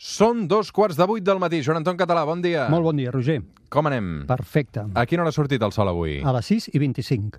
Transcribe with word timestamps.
Són 0.00 0.46
dos 0.48 0.70
quarts 0.72 0.96
de 0.96 1.04
vuit 1.04 1.20
del 1.20 1.36
matí. 1.42 1.58
Joan 1.60 1.82
Anton 1.82 1.98
Català, 2.00 2.22
bon 2.24 2.40
dia. 2.40 2.62
Molt 2.72 2.86
bon 2.88 2.96
dia, 2.96 3.10
Roger. 3.12 3.42
Com 3.68 3.84
anem? 3.90 4.06
Perfecte. 4.30 4.86
A 4.96 5.04
quina 5.04 5.20
hora 5.20 5.28
ha 5.28 5.36
sortit 5.36 5.60
el 5.60 5.74
sol 5.76 5.90
avui? 5.92 6.22
A 6.24 6.32
les 6.38 6.48
6 6.48 6.70
i 6.72 6.80
25. 6.80 7.36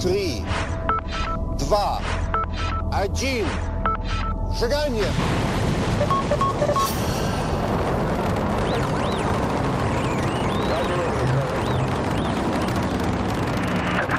3, 0.00 0.40
2, 1.60 1.76
1, 3.04 3.52
seganya! 4.56 5.12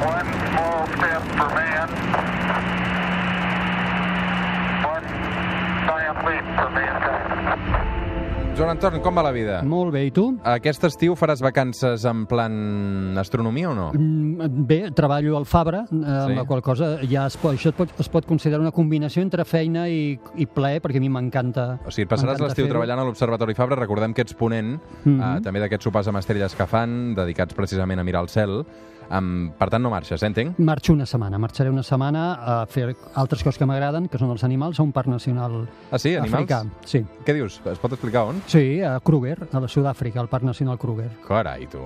One 0.05 0.29
small 0.53 0.85
step 0.93 1.23
for 1.33 1.49
man, 1.57 1.89
Joan 8.57 8.71
Anton, 8.73 8.95
com 9.05 9.13
va 9.13 9.21
la 9.21 9.29
vida? 9.35 9.59
Molt 9.69 9.91
bé, 9.93 9.99
i 10.07 10.11
tu? 10.11 10.23
Aquest 10.49 10.81
estiu 10.87 11.13
faràs 11.13 11.43
vacances 11.45 12.01
en 12.09 12.23
plan 12.25 13.13
astronomia 13.21 13.69
o 13.69 13.75
no? 13.77 13.91
Mm, 13.93 14.47
Bé, 14.65 14.79
treballo 14.97 15.35
al 15.37 15.45
Fabra, 15.45 15.83
eh, 15.91 15.95
amb 15.95 16.31
Sí. 16.31 16.35
la 16.39 16.45
qual 16.45 16.63
cosa 16.65 16.97
ja 17.07 17.27
es 17.27 17.37
pot, 17.37 17.53
això 17.53 17.69
es 17.69 17.75
pot, 17.75 17.89
es 17.99 18.09
pot 18.09 18.25
considerar 18.25 18.61
una 18.61 18.71
combinació 18.71 19.21
entre 19.21 19.45
feina 19.45 19.87
i, 19.87 20.17
i 20.37 20.47
plaer, 20.47 20.81
perquè 20.81 20.97
a 20.97 20.99
mi 21.05 21.09
m'encanta 21.09 21.79
O 21.85 21.91
sigui, 21.91 22.07
passaràs 22.09 22.39
l'estiu 22.41 22.67
treballant 22.67 22.99
a 22.99 23.03
l'Observatori 23.05 23.53
Fabra. 23.53 23.75
Recordem 23.75 24.13
que 24.15 24.21
ets 24.23 24.33
ponent 24.33 24.79
Mhm. 25.05 25.21
eh, 25.21 25.41
també 25.43 25.59
d'aquests 25.59 25.83
sopars 25.83 26.07
amb 26.07 26.17
estrelles 26.17 26.55
que 26.55 26.65
fan, 26.65 27.13
dedicats 27.13 27.53
precisament 27.53 27.99
a 27.99 28.03
mirar 28.03 28.21
el 28.23 28.29
cel. 28.29 28.65
Um, 29.09 29.51
per 29.57 29.69
tant, 29.69 29.81
no 29.83 29.89
marxes, 29.89 30.21
eh, 30.21 30.27
entenc? 30.27 30.57
Marxo 30.59 30.93
una 30.93 31.05
setmana, 31.05 31.37
marxaré 31.39 31.69
una 31.69 31.83
setmana 31.83 32.33
a 32.33 32.65
fer 32.67 32.95
altres 33.15 33.43
coses 33.43 33.57
que 33.57 33.65
m'agraden, 33.65 34.09
que 34.09 34.17
són 34.17 34.31
els 34.31 34.43
animals, 34.43 34.79
a 34.79 34.83
un 34.83 34.91
parc 34.91 35.07
nacional 35.07 35.67
Ah, 35.91 35.97
sí? 35.99 36.15
Animals? 36.15 36.33
africà. 36.51 36.65
Sí. 36.85 37.05
Què 37.25 37.33
dius? 37.33 37.61
Es 37.65 37.79
pot 37.79 37.91
explicar 37.93 38.23
on? 38.27 38.41
Sí, 38.47 38.81
a 38.81 38.99
Kruger, 38.99 39.47
a 39.51 39.59
la 39.59 39.67
Sud-àfrica, 39.67 40.19
al 40.19 40.27
Parc 40.27 40.43
Nacional 40.43 40.77
Kruger. 40.77 41.09
Carai, 41.27 41.67
tu. 41.67 41.79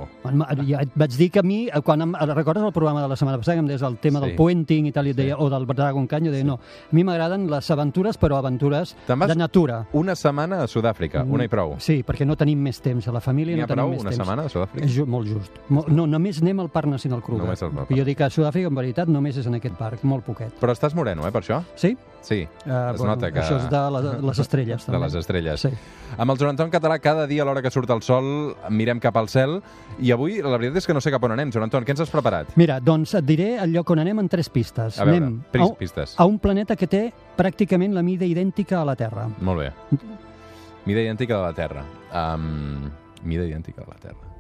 Ja 0.67 0.81
et 0.81 0.89
vaig 0.95 1.11
dir 1.17 1.30
que 1.31 1.39
a 1.39 1.44
mi, 1.44 1.67
quan 1.83 2.02
em, 2.02 2.14
recordes 2.33 2.64
el 2.64 2.72
programa 2.73 3.02
de 3.02 3.08
la 3.08 3.16
setmana 3.16 3.38
passada 3.38 3.55
que 3.55 3.59
em 3.59 3.67
deies 3.67 3.81
el 3.81 3.97
tema 3.97 4.19
Sí. 4.19 4.25
del 4.27 4.36
puenting 4.36 4.88
i 4.88 4.92
tal, 4.92 5.08
i 5.08 5.11
et 5.11 5.16
deia, 5.17 5.38
o 5.38 5.49
del 5.49 5.66
Dragon 5.67 6.08
jo 6.08 6.31
deia, 6.31 6.44
no, 6.44 6.55
a 6.55 6.59
mi 6.95 7.03
m'agraden 7.03 7.49
les 7.49 7.69
aventures, 7.72 8.17
però 8.19 8.38
aventures 8.38 8.95
de 9.08 9.36
natura. 9.36 9.86
Una 9.94 10.16
setmana 10.16 10.64
a 10.64 10.67
Sud-àfrica, 10.67 11.23
una 11.23 11.44
i 11.45 11.47
prou. 11.47 11.75
Sí, 11.80 12.03
perquè 12.03 12.25
no 12.25 12.36
tenim 12.36 12.59
més 12.59 12.81
temps 12.81 13.08
a 13.08 13.11
la 13.11 13.19
família, 13.22 13.55
N'hi 13.55 13.59
no 13.61 13.66
ha 13.66 13.67
tenim 13.67 13.83
prou, 13.83 13.89
més 13.92 14.02
una 14.02 14.09
temps. 14.09 14.17
setmana 14.25 14.44
a 14.45 14.49
Sud-àfrica? 14.49 14.88
Ju 14.88 15.05
molt 15.05 15.27
just. 15.27 15.52
No, 15.69 16.08
només 16.08 16.42
anem 16.42 16.59
al 16.59 16.69
Parc 16.69 16.88
Nacional 16.88 17.11
Kruger. 17.20 17.44
Només 17.44 17.59
parc. 17.59 17.92
Jo 17.92 18.06
dic 18.08 18.17
que 18.17 18.23
a 18.23 18.30
Sud-àfrica, 18.30 18.67
en 18.72 18.76
veritat, 18.76 19.09
només 19.12 19.36
és 19.36 19.45
en 19.50 19.56
aquest 19.56 19.76
parc, 19.76 20.06
molt 20.08 20.23
poquet. 20.23 20.54
Però 20.62 20.72
estàs 20.72 20.95
moreno, 20.95 21.28
eh, 21.28 21.31
per 21.36 21.42
això? 21.44 21.59
Sí? 21.76 21.98
Sí, 22.22 22.48
Uh, 22.67 22.94
es 22.94 23.02
nota 23.02 23.31
que... 23.34 23.40
Això 23.42 23.58
és 23.58 23.67
de 23.67 23.80
la, 23.92 24.00
les 24.22 24.40
estrelles, 24.40 24.84
De 24.86 24.92
també. 24.94 25.00
les 25.08 25.16
estrelles. 25.16 25.59
Sí. 25.59 25.70
Amb 26.17 26.32
el 26.32 26.38
Joan 26.38 26.52
Anton 26.52 26.70
Català, 26.70 27.00
cada 27.02 27.26
dia 27.28 27.42
a 27.42 27.45
l'hora 27.45 27.64
que 27.66 27.72
surt 27.72 27.89
el 27.89 28.04
sol, 28.06 28.56
mirem 28.70 29.00
cap 29.02 29.17
al 29.17 29.28
cel, 29.28 29.58
i 30.00 30.12
avui 30.14 30.38
la 30.42 30.56
veritat 30.56 30.78
és 30.78 30.88
que 30.88 30.94
no 30.94 31.02
sé 31.02 31.09
cap 31.12 31.23
on 31.26 31.32
anem. 31.34 31.52
Joan 31.52 31.64
Anton, 31.66 31.84
què 31.84 31.89
ens 31.95 32.00
has 32.06 32.14
preparat? 32.14 32.54
Mira, 32.56 32.80
doncs 32.80 33.16
et 33.17 33.26
diré 33.26 33.56
el 33.58 33.73
lloc 33.73 33.89
on 33.89 34.00
anem 34.06 34.20
en 34.22 34.30
tres 34.30 34.48
pistes. 34.54 35.00
A 35.02 35.04
veure, 35.06 35.17
anem 35.17 35.42
pris- 35.52 35.67
a, 35.72 35.76
pistes. 35.82 36.16
a 36.22 36.26
un 36.30 36.38
planeta 36.39 36.76
que 36.78 36.88
té 36.88 37.12
pràcticament 37.36 37.92
la 37.98 38.04
mida 38.06 38.23
idèntica 38.30 38.80
a 38.82 38.86
la 38.86 38.95
Terra. 38.95 39.28
Molt 39.42 39.59
bé. 39.66 39.72
Mida 40.86 41.02
idèntica 41.02 41.38
de 41.38 41.42
la 41.42 41.54
Terra. 41.54 41.84
Um, 42.14 42.92
mida 43.23 43.45
idèntica 43.50 43.82
de 43.82 43.88
la 43.89 43.98
Terra. 44.02 44.30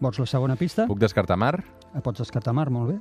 Vols 0.00 0.18
la 0.20 0.26
segona 0.28 0.56
pista? 0.60 0.84
Puc 0.90 1.00
descartar 1.00 1.38
Mar? 1.40 1.54
Eh, 1.94 2.02
Pots 2.04 2.20
descartar 2.20 2.52
Mar, 2.56 2.68
molt 2.70 2.90
bé. 2.90 2.96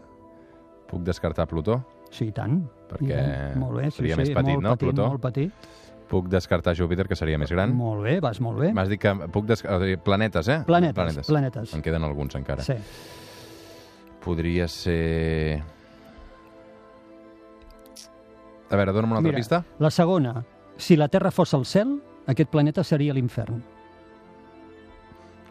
Puc 0.87 1.03
descartar 1.03 1.47
Plutó? 1.51 1.81
Sí, 2.13 2.29
i 2.29 2.35
tant. 2.35 2.61
Perquè 2.87 3.09
I 3.09 3.17
tant. 3.17 3.57
molt 3.59 3.81
bé, 3.81 3.89
sí, 3.89 3.97
seria 3.99 4.15
sí, 4.15 4.21
més 4.21 4.31
petit, 4.31 4.53
molt 4.53 4.63
no, 4.63 4.75
petit, 4.77 4.87
Plutó? 4.87 5.09
Molt 5.11 5.25
petit. 5.25 5.67
Puc 6.07 6.29
descartar 6.29 6.75
Júpiter, 6.77 7.07
que 7.09 7.17
seria 7.17 7.37
més 7.41 7.51
gran? 7.51 7.73
Molt 7.75 8.05
bé, 8.05 8.19
vas 8.23 8.39
molt 8.39 8.61
bé. 8.61 8.71
M'has 8.77 8.91
dit 8.91 9.01
que 9.01 9.11
puc 9.33 9.47
descartar... 9.49 9.89
Planetes, 10.05 10.47
eh? 10.53 10.59
Planetes, 10.67 10.95
planetes. 10.95 11.27
planetes. 11.27 11.73
En 11.75 11.81
queden 11.83 12.05
alguns 12.07 12.37
encara. 12.39 12.63
Sí. 12.63 12.77
Podria 14.23 14.69
ser... 14.71 15.63
A 18.69 18.77
veure, 18.77 18.93
dona'm 18.93 19.11
una 19.11 19.19
altra 19.19 19.33
Mira, 19.33 19.41
pista. 19.41 19.63
La 19.79 19.91
segona, 19.91 20.37
si 20.77 20.95
la 20.95 21.09
Terra 21.09 21.31
fos 21.31 21.53
el 21.57 21.65
cel, 21.65 21.97
aquest 22.31 22.49
planeta 22.53 22.83
seria 22.83 23.13
l'infern. 23.13 23.59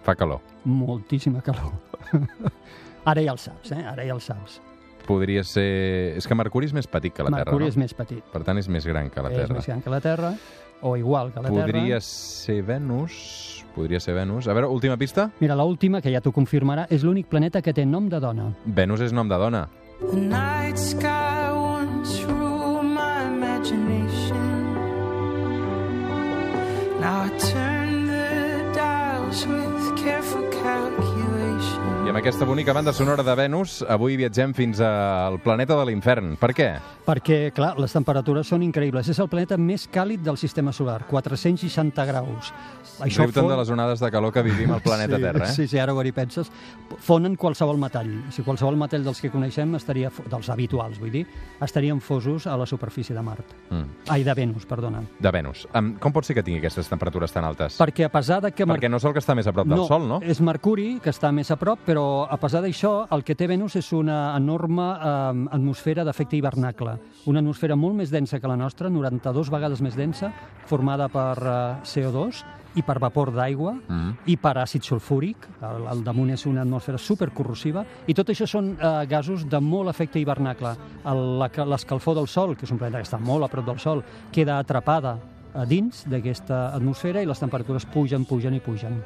Fa 0.04 0.14
calor. 0.14 0.40
Moltíssima 0.68 1.40
calor. 1.42 1.72
Ara 3.08 3.22
ja 3.24 3.32
el 3.32 3.38
saps, 3.40 3.72
eh? 3.72 3.82
Ara 3.84 4.04
ja 4.04 4.14
el 4.14 4.20
saps. 4.20 4.60
Podria 5.04 5.42
ser... 5.44 6.14
És 6.16 6.24
que 6.28 6.36
Mercuri 6.36 6.68
és 6.70 6.72
més 6.76 6.86
petit 6.88 7.12
que 7.12 7.24
la 7.24 7.32
Mercuri 7.32 7.64
Terra, 7.66 7.72
és 7.72 7.76
no? 7.76 7.82
més 7.84 7.94
petit. 7.96 8.22
Per 8.32 8.40
tant, 8.44 8.60
és 8.60 8.68
més 8.72 8.86
gran 8.88 9.10
que 9.12 9.24
la 9.24 9.32
és 9.32 9.36
Terra. 9.42 9.56
més 9.58 9.66
gran 9.68 9.82
que 9.84 9.92
la 9.92 10.00
Terra, 10.04 10.30
o 10.80 10.94
igual 10.96 11.32
que 11.32 11.42
la 11.44 11.52
Podria 11.52 11.98
Terra. 11.98 12.00
ser 12.08 12.62
Venus. 12.64 13.64
Podria 13.74 14.00
ser 14.00 14.14
Venus. 14.16 14.48
A 14.48 14.54
veure, 14.56 14.68
última 14.72 14.96
pista. 14.96 15.30
Mira, 15.40 15.56
l'última, 15.58 16.00
que 16.00 16.12
ja 16.12 16.20
t'ho 16.24 16.32
confirmarà, 16.32 16.86
és 16.92 17.04
l'únic 17.04 17.28
planeta 17.28 17.60
que 17.60 17.74
té 17.76 17.84
nom 17.84 18.08
de 18.08 18.20
dona. 18.22 18.48
Venus 18.64 19.00
és 19.04 19.12
nom 19.12 19.28
de 19.28 19.36
dona. 19.40 19.66
The 20.00 20.20
night 20.20 20.78
sky 20.80 21.50
once 21.52 22.24
ruled 22.28 22.88
my 22.88 23.24
imagination. 23.28 24.40
Now 27.00 27.24
I 27.26 27.28
turn 27.38 27.63
I 32.04 32.08
amb 32.12 32.18
aquesta 32.20 32.44
bonica 32.44 32.74
banda 32.76 32.92
sonora 32.92 33.22
de 33.24 33.32
Venus, 33.34 33.78
avui 33.88 34.18
viatgem 34.20 34.52
fins 34.52 34.76
al 34.84 35.38
planeta 35.40 35.72
de 35.78 35.86
l'infern. 35.88 36.34
Per 36.36 36.50
què? 36.52 36.66
Perquè, 37.04 37.38
clar, 37.56 37.70
les 37.80 37.92
temperatures 37.96 38.48
són 38.48 38.60
increïbles. 38.64 39.08
És 39.08 39.18
el 39.24 39.28
planeta 39.32 39.56
més 39.56 39.86
càlid 39.92 40.20
del 40.24 40.36
sistema 40.36 40.72
solar, 40.72 41.06
460 41.08 42.04
graus. 42.04 42.50
Riu-te'n 43.00 43.32
fon- 43.32 43.48
de 43.48 43.56
les 43.56 43.70
onades 43.72 44.00
de 44.04 44.10
calor 44.12 44.32
que 44.36 44.42
vivim 44.44 44.70
al 44.76 44.82
planeta 44.84 45.16
sí, 45.18 45.22
Terra, 45.22 45.46
eh? 45.48 45.52
Sí, 45.56 45.66
sí, 45.68 45.78
ara 45.80 45.94
ho 45.96 46.02
hi 46.04 46.12
penses. 46.12 46.50
Fonen 47.00 47.36
qualsevol 47.40 47.80
metall. 47.80 48.12
O 48.28 48.32
sigui, 48.32 48.44
qualsevol 48.50 48.76
metall 48.76 49.02
dels 49.08 49.22
que 49.24 49.32
coneixem, 49.32 49.72
estaria, 49.80 50.12
dels 50.28 50.50
habituals, 50.52 51.00
vull 51.00 51.10
dir, 51.12 51.24
estarien 51.64 52.02
fosos 52.04 52.46
a 52.46 52.58
la 52.60 52.66
superfície 52.68 53.16
de 53.16 53.22
Mart. 53.24 53.56
Mm. 53.70 53.88
Ai, 54.12 54.20
de 54.28 54.34
Venus, 54.36 54.68
perdona. 54.68 55.00
De 55.18 55.32
Venus. 55.32 55.64
Um, 55.72 55.94
com 55.96 56.12
pot 56.12 56.28
ser 56.28 56.36
que 56.36 56.44
tingui 56.44 56.60
aquestes 56.60 56.88
temperatures 56.92 57.32
tan 57.32 57.48
altes? 57.48 57.80
Perquè 57.80 58.04
a 58.04 58.12
pesar 58.12 58.42
de 58.44 58.52
que... 58.52 58.68
Mer- 58.68 58.76
Perquè 58.76 58.92
no 58.92 59.00
és 59.00 59.08
el 59.08 59.16
que 59.16 59.24
està 59.24 59.34
més 59.40 59.48
a 59.48 59.56
prop 59.56 59.66
del 59.72 59.80
no, 59.80 59.88
Sol, 59.88 60.04
no? 60.08 60.20
és 60.20 60.44
Mercuri, 60.44 60.98
que 61.00 61.08
està 61.14 61.32
més 61.32 61.48
a 61.50 61.56
prop, 61.56 61.80
però 61.84 61.93
a 62.02 62.36
pesar 62.40 62.62
d'això, 62.64 63.06
el 63.14 63.22
que 63.22 63.34
té 63.38 63.46
Venus 63.46 63.76
és 63.76 63.92
una 63.92 64.34
enorme 64.36 64.82
eh, 64.82 65.46
atmosfera 65.54 66.02
d'efecte 66.04 66.36
hivernacle. 66.36 66.96
Una 67.30 67.38
atmosfera 67.42 67.76
molt 67.76 67.94
més 67.98 68.10
densa 68.10 68.40
que 68.40 68.48
la 68.50 68.56
nostra, 68.56 68.90
92 68.90 69.50
vegades 69.52 69.80
més 69.84 69.94
densa, 69.94 70.32
formada 70.66 71.08
per 71.12 71.36
eh, 71.38 71.56
CO2 71.84 72.42
i 72.74 72.82
per 72.82 72.96
vapor 72.98 73.30
d'aigua 73.30 73.76
Mm. 73.86 74.14
i 74.26 74.36
per 74.36 74.56
àcid 74.58 74.82
sulfúric. 74.82 75.44
Al, 75.62 75.86
al 75.86 76.00
damunt 76.02 76.30
és 76.34 76.42
una 76.50 76.62
atmosfera 76.64 76.98
supercorrosiva 76.98 77.84
i 78.10 78.14
tot 78.18 78.32
això 78.32 78.48
són 78.50 78.72
eh, 78.74 79.06
gasos 79.06 79.44
de 79.48 79.60
molt 79.60 79.88
efecte 79.92 80.18
hivernacle. 80.18 80.72
El- 81.04 81.38
L'escalfor 81.70 82.16
del 82.16 82.26
Sol, 82.26 82.56
que 82.56 82.64
és 82.66 82.72
un 82.72 82.78
planeta 82.78 82.98
que 82.98 83.06
està 83.06 83.20
molt 83.20 83.44
a 83.44 83.48
prop 83.48 83.64
del 83.66 83.78
Sol, 83.78 84.02
queda 84.32 84.58
atrapada 84.58 85.18
a 85.54 85.64
dins 85.64 86.02
d'aquesta 86.10 86.72
atmosfera 86.74 87.22
i 87.22 87.26
les 87.30 87.38
temperatures 87.38 87.86
pugen, 87.86 88.24
pugen 88.26 88.54
i 88.54 88.60
pugen. 88.60 88.98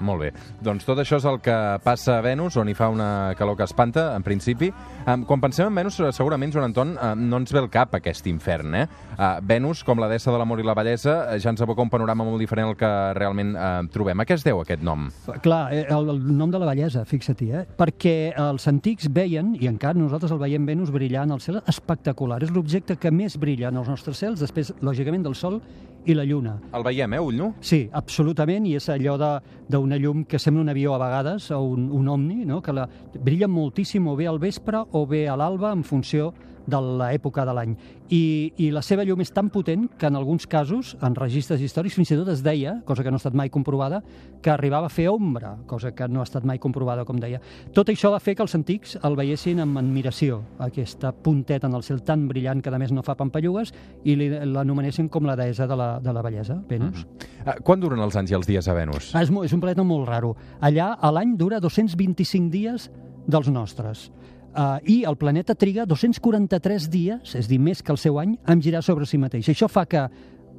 Molt 0.00 0.22
bé. 0.22 0.30
Doncs 0.64 0.86
tot 0.86 0.98
això 1.02 1.18
és 1.20 1.26
el 1.28 1.38
que 1.44 1.56
passa 1.84 2.18
a 2.18 2.22
Venus, 2.24 2.56
on 2.60 2.70
hi 2.70 2.74
fa 2.78 2.88
una 2.92 3.34
calor 3.38 3.56
que 3.58 3.66
espanta, 3.66 4.12
en 4.16 4.24
principi. 4.26 4.70
Um, 5.06 5.24
quan 5.28 5.42
pensem 5.42 5.68
en 5.68 5.76
Venus, 5.76 5.98
segurament, 6.16 6.52
Joan 6.54 6.70
Anton, 6.70 6.94
uh, 6.96 7.12
no 7.18 7.42
ens 7.42 7.52
ve 7.52 7.60
al 7.62 7.70
cap 7.72 7.94
aquest 7.98 8.26
infern, 8.30 8.74
eh? 8.78 8.86
Uh, 9.12 9.36
Venus, 9.46 9.82
com 9.86 10.00
la 10.00 10.08
deessa 10.10 10.32
de 10.32 10.40
l'amor 10.40 10.62
i 10.62 10.66
la 10.66 10.74
bellesa, 10.78 11.16
eh, 11.32 11.38
ja 11.42 11.52
ens 11.52 11.62
evoca 11.62 11.84
un 11.84 11.90
panorama 11.92 12.24
molt 12.26 12.40
diferent 12.42 12.70
al 12.70 12.76
que 12.78 12.90
realment 13.18 13.54
uh, 13.54 13.82
trobem. 13.92 14.22
A 14.22 14.26
què 14.28 14.38
es 14.38 14.46
deu 14.46 14.62
aquest 14.62 14.82
nom? 14.86 15.08
Clar, 15.44 15.62
el, 15.82 16.10
el 16.14 16.22
nom 16.38 16.50
de 16.52 16.62
la 16.62 16.70
bellesa, 16.70 17.04
fixa-t'hi, 17.08 17.50
eh? 17.52 17.64
perquè 17.78 18.16
els 18.40 18.66
antics 18.70 19.10
veien, 19.12 19.54
i 19.60 19.70
encara 19.70 19.98
nosaltres 19.98 20.34
el 20.34 20.42
veiem 20.42 20.66
Venus 20.66 20.92
brillant 20.94 21.34
al 21.34 21.42
cel 21.44 21.60
espectacular. 21.66 22.42
És 22.42 22.52
l'objecte 22.54 22.98
que 22.98 23.12
més 23.14 23.38
brilla 23.40 23.70
en 23.70 23.80
els 23.82 23.90
nostres 23.90 24.22
cels, 24.22 24.42
després, 24.42 24.74
lògicament, 24.82 25.26
del 25.26 25.38
Sol 25.38 25.60
i 26.04 26.14
la 26.14 26.24
Lluna. 26.24 26.56
El 26.74 26.84
veiem, 26.86 27.14
eh, 27.14 27.20
ull 27.20 27.36
nu? 27.38 27.52
Sí, 27.60 27.84
absolutament, 27.92 28.66
i 28.66 28.76
és 28.78 28.88
allò 28.90 29.16
d'una 29.70 29.98
llum 29.98 30.24
que 30.24 30.38
sembla 30.38 30.62
un 30.62 30.72
avió 30.72 30.94
a 30.94 30.98
vegades, 31.02 31.50
o 31.50 31.60
un, 31.62 31.90
un 31.92 32.08
omni, 32.08 32.44
no? 32.44 32.60
que 32.62 32.72
la, 32.72 32.88
brilla 33.20 33.48
moltíssim 33.48 34.06
o 34.08 34.16
bé 34.16 34.26
al 34.26 34.40
vespre 34.42 34.82
o 34.92 35.06
bé 35.06 35.26
a 35.28 35.36
l'alba 35.36 35.72
en 35.72 35.84
funció 35.84 36.32
de 36.66 36.80
l'època 37.00 37.44
de 37.48 37.54
l'any. 37.56 37.74
I, 38.12 38.52
I 38.60 38.68
la 38.74 38.82
seva 38.84 39.06
llum 39.08 39.22
és 39.24 39.32
tan 39.32 39.48
potent 39.52 39.86
que 39.98 40.08
en 40.08 40.16
alguns 40.18 40.46
casos, 40.50 40.92
en 41.02 41.16
registres 41.16 41.62
històrics, 41.64 41.96
fins 41.96 42.12
i 42.12 42.18
tot 42.18 42.28
es 42.32 42.42
deia, 42.44 42.76
cosa 42.88 43.04
que 43.04 43.10
no 43.10 43.16
ha 43.16 43.22
estat 43.22 43.36
mai 43.38 43.50
comprovada, 43.50 44.02
que 44.42 44.52
arribava 44.52 44.90
a 44.90 44.92
fer 44.92 45.08
ombra, 45.08 45.54
cosa 45.66 45.94
que 45.96 46.08
no 46.08 46.20
ha 46.20 46.26
estat 46.28 46.44
mai 46.48 46.60
comprovada, 46.62 47.06
com 47.08 47.18
deia. 47.22 47.40
Tot 47.72 47.88
això 47.92 48.12
va 48.12 48.20
fer 48.20 48.36
que 48.36 48.44
els 48.44 48.54
antics 48.58 48.96
el 49.02 49.16
veiessin 49.18 49.62
amb 49.64 49.80
admiració, 49.80 50.42
aquesta 50.60 51.12
punteta 51.12 51.70
en 51.70 51.78
el 51.78 51.86
cel 51.86 52.02
tan 52.04 52.26
brillant 52.28 52.62
que 52.62 52.72
a 52.72 52.80
més 52.80 52.92
no 52.92 53.04
fa 53.06 53.16
pampallugues, 53.18 53.72
i 54.04 54.16
l'anomenessin 54.16 55.08
com 55.12 55.26
la 55.28 55.36
deessa 55.38 55.66
de 55.70 55.78
la, 55.78 55.92
de 56.02 56.12
la 56.12 56.24
bellesa, 56.24 56.58
Venus. 56.68 57.06
Uh, 57.42 57.56
quan 57.64 57.80
duren 57.80 58.02
els 58.04 58.16
anys 58.18 58.32
i 58.32 58.38
els 58.38 58.48
dies 58.48 58.68
a 58.68 58.76
Venus? 58.76 59.12
Ah, 59.16 59.24
és, 59.24 59.32
és 59.32 59.54
un 59.56 59.62
planeta 59.62 59.84
molt 59.86 60.08
raro. 60.08 60.34
Allà, 60.60 60.92
a 61.00 61.12
l'any, 61.14 61.36
dura 61.40 61.60
225 61.62 62.52
dies 62.52 62.90
dels 63.26 63.48
nostres. 63.52 64.10
Uh, 64.52 64.76
I 64.84 64.98
el 65.08 65.16
planeta 65.16 65.56
triga 65.56 65.86
243 65.88 66.90
dies, 66.92 67.34
és 67.38 67.48
dir, 67.48 67.58
més 67.62 67.80
que 67.82 67.92
el 67.94 68.00
seu 68.00 68.20
any, 68.20 68.36
en 68.46 68.60
girar 68.60 68.82
sobre 68.84 69.08
si 69.08 69.20
mateix. 69.20 69.48
Això 69.48 69.68
fa 69.72 69.86
que 69.88 70.04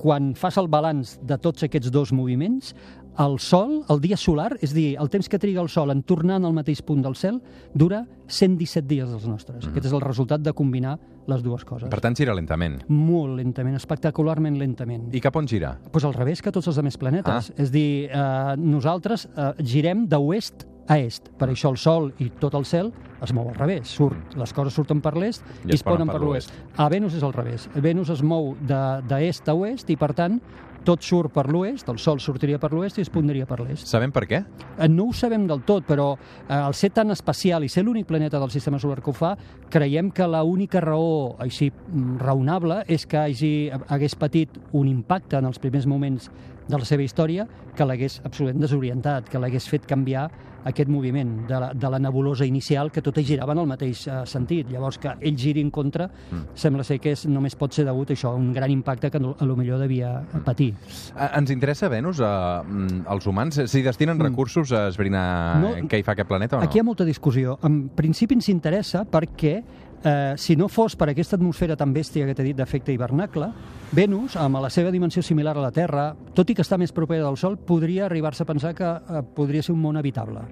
quan 0.01 0.33
fas 0.35 0.57
el 0.57 0.67
balanç 0.67 1.19
de 1.21 1.37
tots 1.37 1.67
aquests 1.67 1.91
dos 1.93 2.11
moviments, 2.11 2.73
el 3.21 3.37
Sol, 3.39 3.83
el 3.93 4.01
dia 4.01 4.17
solar, 4.17 4.55
és 4.65 4.73
dir, 4.73 4.95
el 4.99 5.09
temps 5.13 5.29
que 5.29 5.37
triga 5.39 5.61
el 5.61 5.69
Sol 5.69 5.93
en 5.93 6.01
tornar 6.01 6.39
al 6.39 6.53
mateix 6.55 6.81
punt 6.85 7.03
del 7.05 7.15
cel, 7.15 7.39
dura 7.73 8.03
117 8.25 8.87
dies 8.89 9.09
dels 9.13 9.27
nostres. 9.29 9.61
Mm. 9.61 9.69
Aquest 9.71 9.89
és 9.91 9.93
el 9.93 10.01
resultat 10.01 10.41
de 10.41 10.53
combinar 10.57 10.97
les 11.29 11.43
dues 11.45 11.63
coses. 11.63 11.91
Per 11.93 12.01
tant, 12.03 12.17
gira 12.17 12.33
lentament. 12.35 12.81
Molt 12.89 13.37
lentament, 13.37 13.77
espectacularment 13.77 14.57
lentament. 14.59 15.07
I 15.13 15.21
cap 15.23 15.37
on 15.39 15.47
gira? 15.47 15.77
pues 15.93 16.03
al 16.03 16.13
revés 16.13 16.41
que 16.41 16.51
tots 16.51 16.67
els 16.67 16.77
altres 16.77 16.97
planetes. 16.97 17.51
Ah. 17.51 17.61
És 17.61 17.71
dir, 17.71 18.09
eh, 18.09 18.55
nosaltres 18.57 19.27
eh, 19.29 19.51
girem 19.61 20.07
d'oest 20.09 20.65
a 20.87 20.97
est. 20.99 21.29
Per 21.39 21.47
això 21.49 21.69
el 21.71 21.77
Sol 21.77 22.11
i 22.19 22.29
tot 22.41 22.53
el 22.59 22.65
cel 22.65 22.91
es 23.23 23.31
mou 23.33 23.47
al 23.49 23.55
revés. 23.55 23.87
Surt, 23.87 24.35
les 24.35 24.51
coses 24.53 24.73
surten 24.75 24.99
per 25.01 25.15
l'est 25.17 25.43
I 25.63 25.69
i, 25.71 25.73
es 25.77 25.83
ponen 25.83 26.07
per 26.09 26.19
l'oest. 26.21 26.51
A 26.77 26.89
Venus 26.91 27.15
és 27.15 27.23
al 27.23 27.33
revés. 27.33 27.69
Venus 27.75 28.09
es 28.09 28.21
mou 28.23 28.55
de- 28.59 29.01
d'est 29.07 29.47
a 29.49 29.55
oest 29.55 29.89
i, 29.89 29.95
per 29.97 30.13
tant, 30.13 30.41
tot 30.83 30.99
surt 31.01 31.31
per 31.31 31.45
l'oest, 31.47 31.87
el 31.87 31.97
Sol 31.97 32.19
sortiria 32.19 32.57
per 32.59 32.73
l'oest 32.73 32.97
i 32.97 33.01
es 33.05 33.09
pondria 33.09 33.45
per 33.47 33.61
l'est. 33.61 33.87
Sabem 33.87 34.11
per 34.11 34.25
què? 34.27 34.41
Eh, 34.77 34.89
No 34.89 35.05
ho 35.07 35.13
sabem 35.13 35.47
del 35.47 35.61
tot, 35.63 35.85
però 35.87 36.17
eh, 36.17 36.53
al 36.53 36.73
ser 36.75 36.89
tan 36.91 37.09
especial 37.11 37.63
i 37.63 37.69
ser 37.69 37.85
l'únic 37.85 38.05
planeta 38.05 38.37
del 38.37 38.51
sistema 38.51 38.77
solar 38.77 38.99
que 39.01 39.09
ho 39.09 39.13
fa, 39.13 39.37
creiem 39.69 40.11
que 40.11 40.27
l'única 40.27 40.81
raó 40.81 41.37
així 41.39 41.71
mm, 41.71 42.17
raonable 42.19 42.83
és 42.91 43.05
que 43.07 43.17
hagi, 43.17 43.71
hagués 43.87 44.15
patit 44.19 44.59
un 44.73 44.89
impacte 44.91 45.37
en 45.39 45.45
els 45.45 45.57
primers 45.59 45.87
moments 45.87 46.29
de 46.67 46.77
la 46.77 46.83
seva 46.83 47.03
història 47.03 47.47
que 47.75 47.85
l'hagués 47.85 48.19
absolutament 48.25 48.59
desorientat, 48.61 49.29
que 49.29 49.39
l'hagués 49.39 49.69
fet 49.69 49.85
canviar 49.87 50.29
aquest 50.69 50.89
moviment 50.89 51.47
de 51.47 51.59
la, 51.59 51.71
de 51.73 51.89
la 51.89 51.99
nebulosa 51.99 52.45
inicial 52.45 52.91
que 52.91 53.01
totes 53.01 53.25
giraven 53.27 53.59
al 53.59 53.67
mateix 53.69 54.05
eh, 54.07 54.21
sentit. 54.29 54.69
Llavors, 54.71 54.99
que 55.01 55.13
ell 55.19 55.37
giri 55.39 55.63
en 55.63 55.71
contra, 55.71 56.07
mm. 56.07 56.55
sembla 56.59 56.83
ser 56.87 56.99
que 57.03 57.15
és, 57.17 57.25
només 57.29 57.55
pot 57.59 57.73
ser 57.73 57.85
degut 57.87 58.11
a 58.11 58.17
això, 58.17 58.33
a 58.33 58.39
un 58.39 58.51
gran 58.53 58.71
impacte 58.71 59.11
que 59.11 59.21
a 59.21 59.45
lo 59.45 59.57
millor 59.59 59.81
devia 59.81 60.15
patir. 60.45 60.73
Eh, 61.13 61.29
Ens 61.39 61.51
interessa 61.51 61.89
Venus, 61.89 62.19
eh, 62.19 62.27
mm, 62.27 63.05
els 63.13 63.27
humans? 63.27 63.61
Si 63.69 63.81
destinen 63.83 64.19
recursos 64.19 64.71
a 64.71 64.87
esbrinar 64.87 65.23
Mm. 65.23 65.61
No, 65.63 65.71
què 65.89 65.99
hi 65.99 66.05
fa 66.05 66.13
aquest 66.15 66.29
planeta 66.29 66.57
o 66.57 66.59
no? 66.59 66.67
Aquí 66.67 66.79
hi 66.79 66.81
ha 66.81 66.87
molta 66.87 67.05
discussió. 67.05 67.57
En 67.67 67.87
principi 67.95 68.37
ens 68.37 68.49
interessa 68.53 69.03
perquè 69.09 69.55
eh, 70.03 70.33
si 70.37 70.55
no 70.55 70.67
fos 70.69 70.95
per 70.95 71.09
aquesta 71.11 71.37
atmosfera 71.39 71.77
tan 71.79 71.93
bèstia 71.93 72.27
que 72.27 72.35
t'he 72.35 72.45
dit 72.49 72.57
d'efecte 72.57 72.93
hivernacle, 72.93 73.49
Venus, 73.93 74.35
amb 74.41 74.61
la 74.61 74.71
seva 74.73 74.91
dimensió 74.91 75.23
similar 75.23 75.55
a 75.57 75.67
la 75.67 75.71
Terra, 75.71 76.11
tot 76.33 76.49
i 76.49 76.55
que 76.57 76.65
està 76.65 76.79
més 76.81 76.93
propera 76.93 77.27
del 77.27 77.37
Sol, 77.37 77.57
podria 77.57 78.07
arribar-se 78.07 78.43
a 78.43 78.49
pensar 78.49 78.73
que 78.75 78.89
eh, 78.89 79.23
podria 79.35 79.63
ser 79.63 79.75
un 79.75 79.81
món 79.81 79.97
habitable. 79.97 80.45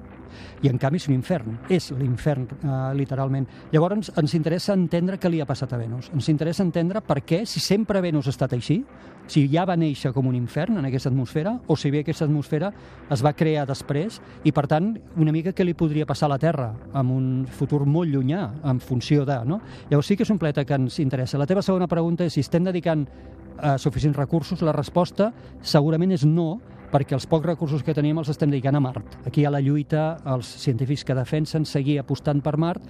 I 0.64 0.72
en 0.72 0.80
canvi 0.82 1.02
és 1.02 1.08
un 1.10 1.16
infern, 1.16 1.58
és 1.70 1.92
l'infern 1.98 2.48
eh, 2.48 2.74
literalment. 2.98 3.48
Llavors 3.74 4.12
ens 4.18 4.36
interessa 4.38 4.76
entendre 4.78 5.20
què 5.22 5.32
li 5.32 5.42
ha 5.42 5.50
passat 5.50 5.74
a 5.74 5.80
Venus. 5.82 6.12
Ens 6.14 6.30
interessa 6.34 6.66
entendre 6.66 7.02
per 7.06 7.22
què, 7.26 7.44
si 7.46 7.64
sempre 7.64 8.02
Venus 8.04 8.28
ha 8.30 8.36
estat 8.36 8.54
així, 8.58 8.82
si 9.32 9.46
ja 9.52 9.64
va 9.68 9.78
néixer 9.80 10.12
com 10.16 10.28
un 10.28 10.36
infern 10.36 10.80
en 10.82 10.88
aquesta 10.88 11.10
atmosfera, 11.12 11.54
o 11.68 11.78
si 11.80 11.92
bé 11.94 12.02
aquesta 12.04 12.26
atmosfera 12.28 12.72
es 13.12 13.24
va 13.24 13.34
crear 13.38 13.68
després, 13.70 14.20
i 14.44 14.52
per 14.52 14.66
tant, 14.68 14.92
una 15.16 15.32
mica 15.32 15.54
què 15.56 15.66
li 15.66 15.76
podria 15.78 16.08
passar 16.10 16.28
a 16.28 16.34
la 16.34 16.40
Terra 16.42 16.72
en 16.98 17.12
un 17.14 17.30
futur 17.48 17.86
molt 17.86 18.12
llunyà, 18.12 18.48
en 18.68 18.82
funció 18.84 19.26
de... 19.26 19.38
No? 19.48 19.62
Llavors 19.90 20.10
sí 20.12 20.18
que 20.18 20.26
és 20.28 20.34
un 20.34 20.40
planeta 20.42 20.66
que 20.66 20.78
ens 20.78 21.00
interessa. 21.00 21.40
La 21.40 21.48
teva 21.50 21.64
segona 21.66 21.90
pregunta 21.92 22.26
és 22.26 22.36
si 22.36 22.44
estem 22.44 22.66
dedicant 22.68 23.06
eh, 23.62 23.78
suficients 23.78 24.18
recursos. 24.18 24.62
La 24.62 24.76
resposta 24.76 25.32
segurament 25.62 26.12
és 26.16 26.26
no, 26.28 26.60
perquè 26.92 27.16
els 27.16 27.28
pocs 27.30 27.48
recursos 27.48 27.84
que 27.84 27.96
tenim 27.96 28.20
els 28.20 28.30
estem 28.34 28.52
dedicant 28.52 28.76
a 28.78 28.84
Mart. 28.84 29.16
Aquí 29.26 29.42
hi 29.42 29.48
ha 29.48 29.54
la 29.54 29.64
lluita, 29.64 30.20
els 30.34 30.50
científics 30.62 31.06
que 31.08 31.18
defensen 31.18 31.66
seguir 31.66 32.00
apostant 32.02 32.44
per 32.44 32.58
Mart 32.60 32.84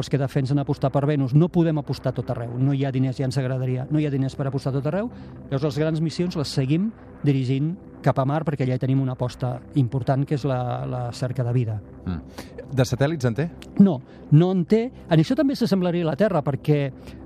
els 0.00 0.10
que 0.10 0.20
defensen 0.20 0.58
apostar 0.58 0.90
per 0.94 1.04
Venus. 1.06 1.34
No 1.34 1.48
podem 1.52 1.78
apostar 1.80 2.14
tot 2.14 2.30
arreu. 2.34 2.58
No 2.58 2.74
hi 2.74 2.84
ha 2.84 2.92
diners, 2.92 3.18
ja 3.18 3.28
ens 3.28 3.38
agradaria. 3.38 3.86
No 3.90 4.00
hi 4.00 4.06
ha 4.06 4.12
diners 4.12 4.36
per 4.36 4.48
apostar 4.48 4.72
tot 4.74 4.86
arreu. 4.90 5.10
Llavors, 5.50 5.64
les 5.64 5.80
grans 5.82 6.00
missions 6.04 6.36
les 6.36 6.54
seguim 6.60 6.90
dirigint 7.24 7.74
cap 8.04 8.18
a 8.20 8.26
Mart 8.28 8.46
perquè 8.46 8.66
allà 8.66 8.76
tenim 8.80 9.00
una 9.00 9.14
aposta 9.16 9.56
important, 9.80 10.26
que 10.28 10.36
és 10.36 10.44
la, 10.44 10.84
la 10.86 11.04
cerca 11.16 11.44
de 11.46 11.54
vida. 11.56 11.78
Mm. 12.04 12.52
De 12.74 12.84
satèl·lits 12.84 13.28
en 13.28 13.36
té? 13.36 13.48
No, 13.80 13.98
no 14.32 14.50
en 14.52 14.64
té. 14.68 14.86
En 15.08 15.20
això 15.20 15.36
també 15.38 15.56
s'assemblaria 15.56 16.04
a 16.04 16.10
la 16.10 16.16
Terra, 16.20 16.42
perquè 16.44 16.80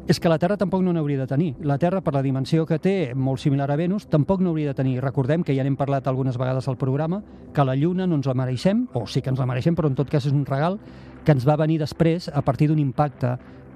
és 0.08 0.20
que 0.20 0.30
la 0.30 0.38
Terra 0.40 0.56
tampoc 0.56 0.80
no 0.84 0.92
n'hauria 0.94 1.20
de 1.20 1.26
tenir. 1.28 1.50
La 1.68 1.78
Terra, 1.78 2.00
per 2.04 2.14
la 2.14 2.22
dimensió 2.24 2.64
que 2.66 2.78
té, 2.80 3.12
molt 3.14 3.42
similar 3.42 3.68
a 3.70 3.76
Venus, 3.76 4.06
tampoc 4.08 4.40
n'hauria 4.40 4.72
de 4.72 4.78
tenir. 4.78 4.96
Recordem 5.04 5.44
que 5.44 5.56
ja 5.56 5.66
n'hem 5.66 5.76
parlat 5.76 6.08
algunes 6.08 6.38
vegades 6.40 6.68
al 6.68 6.78
programa, 6.80 7.20
que 7.54 7.64
la 7.64 7.76
Lluna 7.76 8.06
no 8.06 8.16
ens 8.16 8.28
la 8.28 8.36
mereixem, 8.38 8.86
o 8.94 9.06
sí 9.06 9.22
que 9.22 9.32
ens 9.32 9.40
la 9.40 9.48
mereixem, 9.50 9.76
però 9.76 9.90
en 9.90 9.98
tot 9.98 10.08
cas 10.08 10.24
és 10.24 10.32
un 10.32 10.46
regal 10.48 10.78
que 11.28 11.34
ens 11.36 11.44
va 11.44 11.58
venir 11.60 11.76
després 11.76 12.30
a 12.32 12.40
partir 12.40 12.70
d'un 12.70 12.78
impacte 12.80 13.34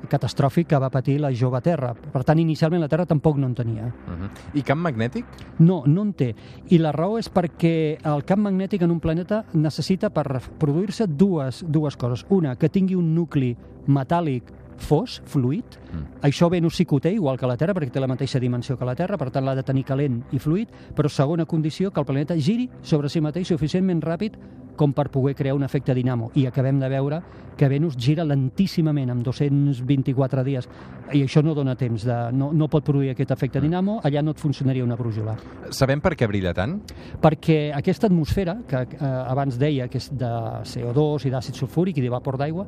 catastròfic 0.08 0.70
que 0.70 0.78
va 0.80 0.88
patir 0.90 1.18
la 1.20 1.28
jove 1.36 1.60
Terra. 1.62 1.92
Per 1.92 2.22
tant, 2.24 2.40
inicialment 2.40 2.80
la 2.80 2.88
Terra 2.88 3.04
tampoc 3.06 3.36
no 3.36 3.46
en 3.46 3.54
tenia. 3.54 3.84
Uh 3.84 4.14
-huh. 4.16 4.30
I 4.54 4.62
camp 4.62 4.80
magnètic? 4.80 5.26
No, 5.58 5.82
no 5.86 6.02
en 6.02 6.14
té. 6.14 6.34
I 6.70 6.78
la 6.78 6.92
raó 6.92 7.18
és 7.18 7.30
perquè 7.30 7.98
el 8.02 8.24
camp 8.24 8.40
magnètic 8.42 8.82
en 8.82 8.90
un 8.90 9.00
planeta 9.00 9.44
necessita 9.52 10.08
per 10.08 10.40
produir-se 10.58 11.06
dues, 11.06 11.64
dues 11.68 11.96
coses. 11.96 12.24
Una, 12.30 12.56
que 12.56 12.70
tingui 12.70 12.94
un 12.94 13.14
nucli 13.14 13.54
metàl·lic 13.86 14.42
fos, 14.76 15.22
fluid. 15.26 15.64
Mm. 15.92 16.04
Això 16.22 16.48
Venus 16.50 16.76
sí 16.76 16.84
que 16.84 16.94
ho 16.94 17.00
té, 17.00 17.12
igual 17.12 17.38
que 17.38 17.46
la 17.46 17.56
Terra, 17.56 17.74
perquè 17.74 17.90
té 17.90 18.00
la 18.00 18.08
mateixa 18.08 18.40
dimensió 18.40 18.76
que 18.78 18.84
la 18.84 18.94
Terra, 18.94 19.18
per 19.18 19.30
tant 19.30 19.44
l'ha 19.44 19.54
de 19.54 19.62
tenir 19.62 19.84
calent 19.84 20.24
i 20.32 20.38
fluid, 20.38 20.68
però 20.94 21.08
segona 21.08 21.44
condició, 21.44 21.90
que 21.90 22.00
el 22.00 22.06
planeta 22.06 22.34
giri 22.34 22.68
sobre 22.82 23.08
si 23.08 23.20
mateix 23.20 23.48
suficientment 23.48 24.02
ràpid 24.02 24.36
com 24.76 24.92
per 24.92 25.08
poder 25.10 25.34
crear 25.34 25.54
un 25.56 25.64
efecte 25.64 25.94
dinamo. 25.94 26.30
I 26.34 26.46
acabem 26.46 26.80
de 26.80 26.88
veure 26.88 27.22
que 27.56 27.68
Venus 27.68 27.96
gira 28.00 28.24
lentíssimament, 28.24 29.10
amb 29.12 29.24
224 29.24 30.44
dies, 30.44 30.68
i 31.12 31.22
això 31.22 31.42
no 31.44 31.54
dona 31.54 31.74
temps, 31.76 32.06
de, 32.08 32.16
no, 32.32 32.50
no 32.56 32.68
pot 32.72 32.84
produir 32.86 33.12
aquest 33.12 33.34
efecte 33.34 33.60
dinamo, 33.60 33.98
allà 34.04 34.22
no 34.24 34.32
et 34.32 34.40
funcionaria 34.40 34.84
una 34.84 34.96
brújula 34.96 35.36
Sabem 35.70 36.00
per 36.00 36.14
què 36.16 36.26
brilla 36.28 36.54
tant? 36.56 36.78
perquè 37.22 37.72
aquesta 37.76 38.08
atmosfera, 38.08 38.56
que 38.68 38.80
eh, 38.82 39.00
abans 39.02 39.58
deia 39.60 39.88
que 39.92 40.00
és 40.00 40.08
de 40.18 40.30
CO2 40.68 41.28
i 41.28 41.32
d'àcid 41.32 41.58
sulfúric 41.58 41.98
i 42.00 42.04
de 42.04 42.10
vapor 42.12 42.38
d'aigua, 42.40 42.66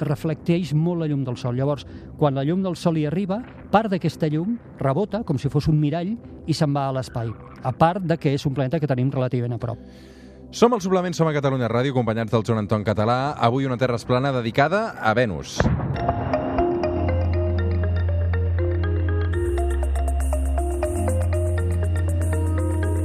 reflecteix 0.00 0.72
molt 0.74 1.02
la 1.02 1.10
llum 1.10 1.24
del 1.26 1.36
Sol. 1.40 1.56
Llavors, 1.56 1.86
quan 2.18 2.34
la 2.34 2.44
llum 2.48 2.62
del 2.64 2.76
Sol 2.80 2.98
hi 2.98 3.06
arriba, 3.06 3.42
part 3.70 3.92
d'aquesta 3.92 4.30
llum 4.32 4.56
rebota, 4.80 5.22
com 5.28 5.38
si 5.38 5.52
fos 5.52 5.68
un 5.68 5.78
mirall, 5.80 6.16
i 6.46 6.56
se'n 6.56 6.72
va 6.74 6.88
a 6.88 6.96
l'espai. 6.96 7.30
A 7.62 7.72
part 7.76 8.02
de 8.02 8.18
que 8.18 8.32
és 8.34 8.46
un 8.48 8.54
planeta 8.56 8.80
que 8.80 8.90
tenim 8.90 9.12
relativament 9.12 9.58
a 9.58 9.62
prop. 9.62 10.10
Som 10.52 10.74
al 10.74 10.82
Suplement, 10.84 11.14
som 11.16 11.24
a 11.24 11.32
Catalunya 11.32 11.70
Ràdio, 11.72 11.94
acompanyats 11.94 12.28
del 12.28 12.42
Joan 12.44 12.60
Anton 12.60 12.84
Català. 12.84 13.32
Avui 13.40 13.64
una 13.64 13.78
Terra 13.80 13.96
Esplana 13.96 14.34
dedicada 14.36 14.90
a 15.00 15.14
Venus. 15.16 15.56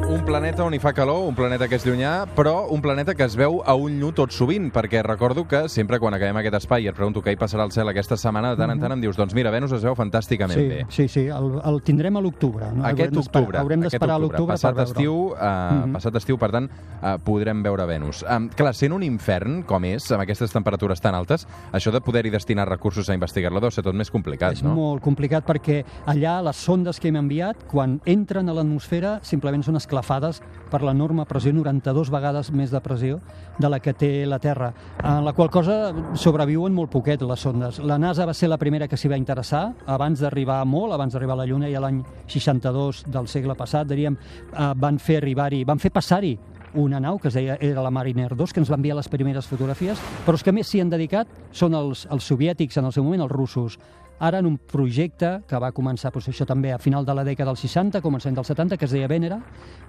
Un 0.10 0.24
planeta 0.24 0.64
on 0.64 0.72
hi 0.74 0.80
fa 0.80 0.94
calor, 0.96 1.26
un 1.28 1.36
planeta 1.36 1.66
que 1.68 1.76
és 1.76 1.84
llunyà, 1.84 2.12
però 2.32 2.70
un 2.72 2.80
planeta 2.80 3.12
que 3.16 3.26
es 3.26 3.34
veu 3.36 3.58
a 3.68 3.74
un 3.76 3.98
nu 4.00 4.14
tot 4.16 4.32
sovint, 4.32 4.70
perquè 4.72 5.02
recordo 5.04 5.44
que 5.48 5.66
sempre 5.68 5.98
quan 6.00 6.16
acabem 6.16 6.38
aquest 6.40 6.56
espai 6.62 6.86
i 6.86 6.88
et 6.88 6.96
pregunto 6.96 7.20
què 7.24 7.34
hi 7.36 7.40
passarà 7.40 7.66
al 7.68 7.74
cel 7.76 7.92
aquesta 7.92 8.16
setmana, 8.16 8.54
de 8.54 8.62
tant 8.62 8.72
en 8.72 8.80
tant 8.80 8.96
em 8.96 9.02
dius, 9.04 9.18
doncs 9.20 9.36
mira, 9.36 9.52
Venus 9.52 9.74
es 9.76 9.84
veu 9.84 9.98
fantàsticament 10.00 10.56
Sí, 10.56 10.68
bé. 10.70 10.86
sí, 10.96 11.08
sí, 11.12 11.26
el, 11.28 11.58
el 11.60 11.82
tindrem 11.84 12.16
a 12.16 12.22
l'octubre. 12.24 12.70
No? 12.72 12.86
Aquest 12.88 13.12
Haurem 13.12 13.20
octubre, 13.26 13.60
Haurem 13.60 13.84
d'esperar 13.84 14.16
a 14.16 14.22
octubre, 14.22 14.38
l'octubre 14.38 14.58
per 14.62 14.74
veure 14.78 14.86
estiu, 14.88 15.18
uh, 15.36 15.92
passat 15.98 16.20
estiu, 16.22 16.40
per 16.40 16.50
tant, 16.56 16.72
uh, 17.02 17.18
podrem 17.28 17.66
veure 17.68 17.90
Venus. 17.92 18.24
Um, 18.24 18.48
clar, 18.56 18.72
sent 18.80 18.96
un 18.96 19.04
infern, 19.04 19.60
com 19.68 19.90
és, 19.92 20.08
amb 20.16 20.24
aquestes 20.24 20.56
temperatures 20.56 21.04
tan 21.04 21.20
altes, 21.20 21.44
això 21.76 21.92
de 21.92 22.00
poder-hi 22.00 22.32
destinar 22.32 22.70
recursos 22.72 23.12
a 23.12 23.20
investigar-la 23.20 23.60
deu 23.60 23.76
ser 23.76 23.84
tot 23.84 23.96
més 23.96 24.12
complicat, 24.14 24.56
És 24.56 24.64
no? 24.64 24.72
molt 24.72 25.04
complicat 25.04 25.44
perquè 25.44 25.82
allà 26.08 26.40
les 26.48 26.64
sondes 26.64 27.04
que 27.04 27.12
hem 27.12 27.20
enviat, 27.20 27.68
quan 27.68 28.00
entren 28.08 28.48
a 28.48 28.56
l'atmosfera, 28.56 29.18
simplement 29.22 29.68
són 29.68 29.76
esclafades 29.98 30.42
per 30.68 30.82
l'enorme 30.84 31.26
pressió, 31.26 31.54
92 31.56 32.10
vegades 32.12 32.52
més 32.52 32.72
de 32.72 32.82
pressió 32.84 33.20
de 33.58 33.70
la 33.70 33.80
que 33.80 33.94
té 33.94 34.26
la 34.28 34.40
Terra, 34.40 34.74
en 35.02 35.24
la 35.26 35.34
qual 35.34 35.50
cosa 35.50 35.94
sobreviuen 36.14 36.74
molt 36.74 36.92
poquet 36.92 37.22
les 37.22 37.40
sondes. 37.40 37.80
La 37.80 37.98
NASA 37.98 38.26
va 38.28 38.36
ser 38.36 38.50
la 38.50 38.58
primera 38.58 38.88
que 38.88 38.98
s'hi 38.98 39.08
va 39.08 39.18
interessar, 39.18 39.74
abans 39.86 40.20
d'arribar 40.20 40.64
molt, 40.66 40.94
abans 40.94 41.14
d'arribar 41.14 41.38
a 41.38 41.42
la 41.44 41.48
Lluna, 41.48 41.70
i 41.70 41.76
a 41.76 41.82
l'any 41.82 42.04
62 42.28 43.06
del 43.08 43.28
segle 43.28 43.56
passat, 43.56 43.88
diríem, 43.88 44.18
eh, 44.18 44.74
van 44.76 45.00
fer 45.00 45.22
arribar-hi, 45.22 45.64
van 45.64 45.80
fer 45.80 45.92
passar-hi 45.92 46.38
una 46.76 47.00
nau 47.00 47.18
que 47.18 47.30
es 47.30 47.34
deia 47.34 47.56
era 47.62 47.82
la 47.82 47.90
Mariner 47.90 48.36
2, 48.36 48.54
que 48.54 48.60
ens 48.60 48.70
va 48.70 48.76
enviar 48.76 48.98
les 48.98 49.08
primeres 49.08 49.48
fotografies, 49.48 49.98
però 50.26 50.36
els 50.36 50.44
que 50.44 50.54
més 50.54 50.68
s'hi 50.68 50.84
han 50.84 50.92
dedicat 50.92 51.32
són 51.56 51.74
els, 51.74 52.06
els 52.12 52.28
soviètics 52.28 52.78
en 52.78 52.86
el 52.86 52.94
seu 52.94 53.08
moment, 53.08 53.24
els 53.24 53.32
russos. 53.32 53.80
Ara 54.20 54.40
en 54.40 54.48
un 54.50 54.58
projecte 54.58 55.44
que 55.46 55.60
va 55.62 55.70
començar 55.76 56.10
doncs, 56.10 56.32
això 56.32 56.46
també 56.50 56.72
a 56.74 56.80
final 56.82 57.06
de 57.06 57.14
la 57.14 57.24
dècada 57.24 57.52
dels 57.52 57.62
60, 57.68 58.02
començament 58.02 58.40
dels 58.40 58.50
70, 58.50 58.78
que 58.78 58.88
es 58.88 58.96
deia 58.96 59.10
Venera, 59.12 59.38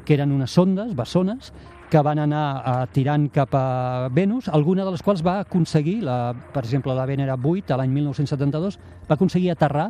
que 0.05 0.19
eren 0.19 0.35
unes 0.37 0.53
sondes, 0.53 0.93
bessones, 0.97 1.53
que 1.89 2.03
van 2.05 2.21
anar 2.21 2.45
eh, 2.59 2.75
tirant 2.93 3.31
cap 3.33 3.55
a 3.57 4.09
Venus, 4.13 4.51
alguna 4.53 4.85
de 4.85 4.93
les 4.93 5.03
quals 5.03 5.25
va 5.25 5.39
aconseguir, 5.47 6.03
la, 6.05 6.35
per 6.53 6.67
exemple, 6.67 6.93
la 6.93 7.07
Venera 7.09 7.39
8, 7.41 7.73
a 7.73 7.81
l'any 7.81 7.95
1972, 7.97 8.79
va 9.09 9.17
aconseguir 9.17 9.51
aterrar 9.55 9.89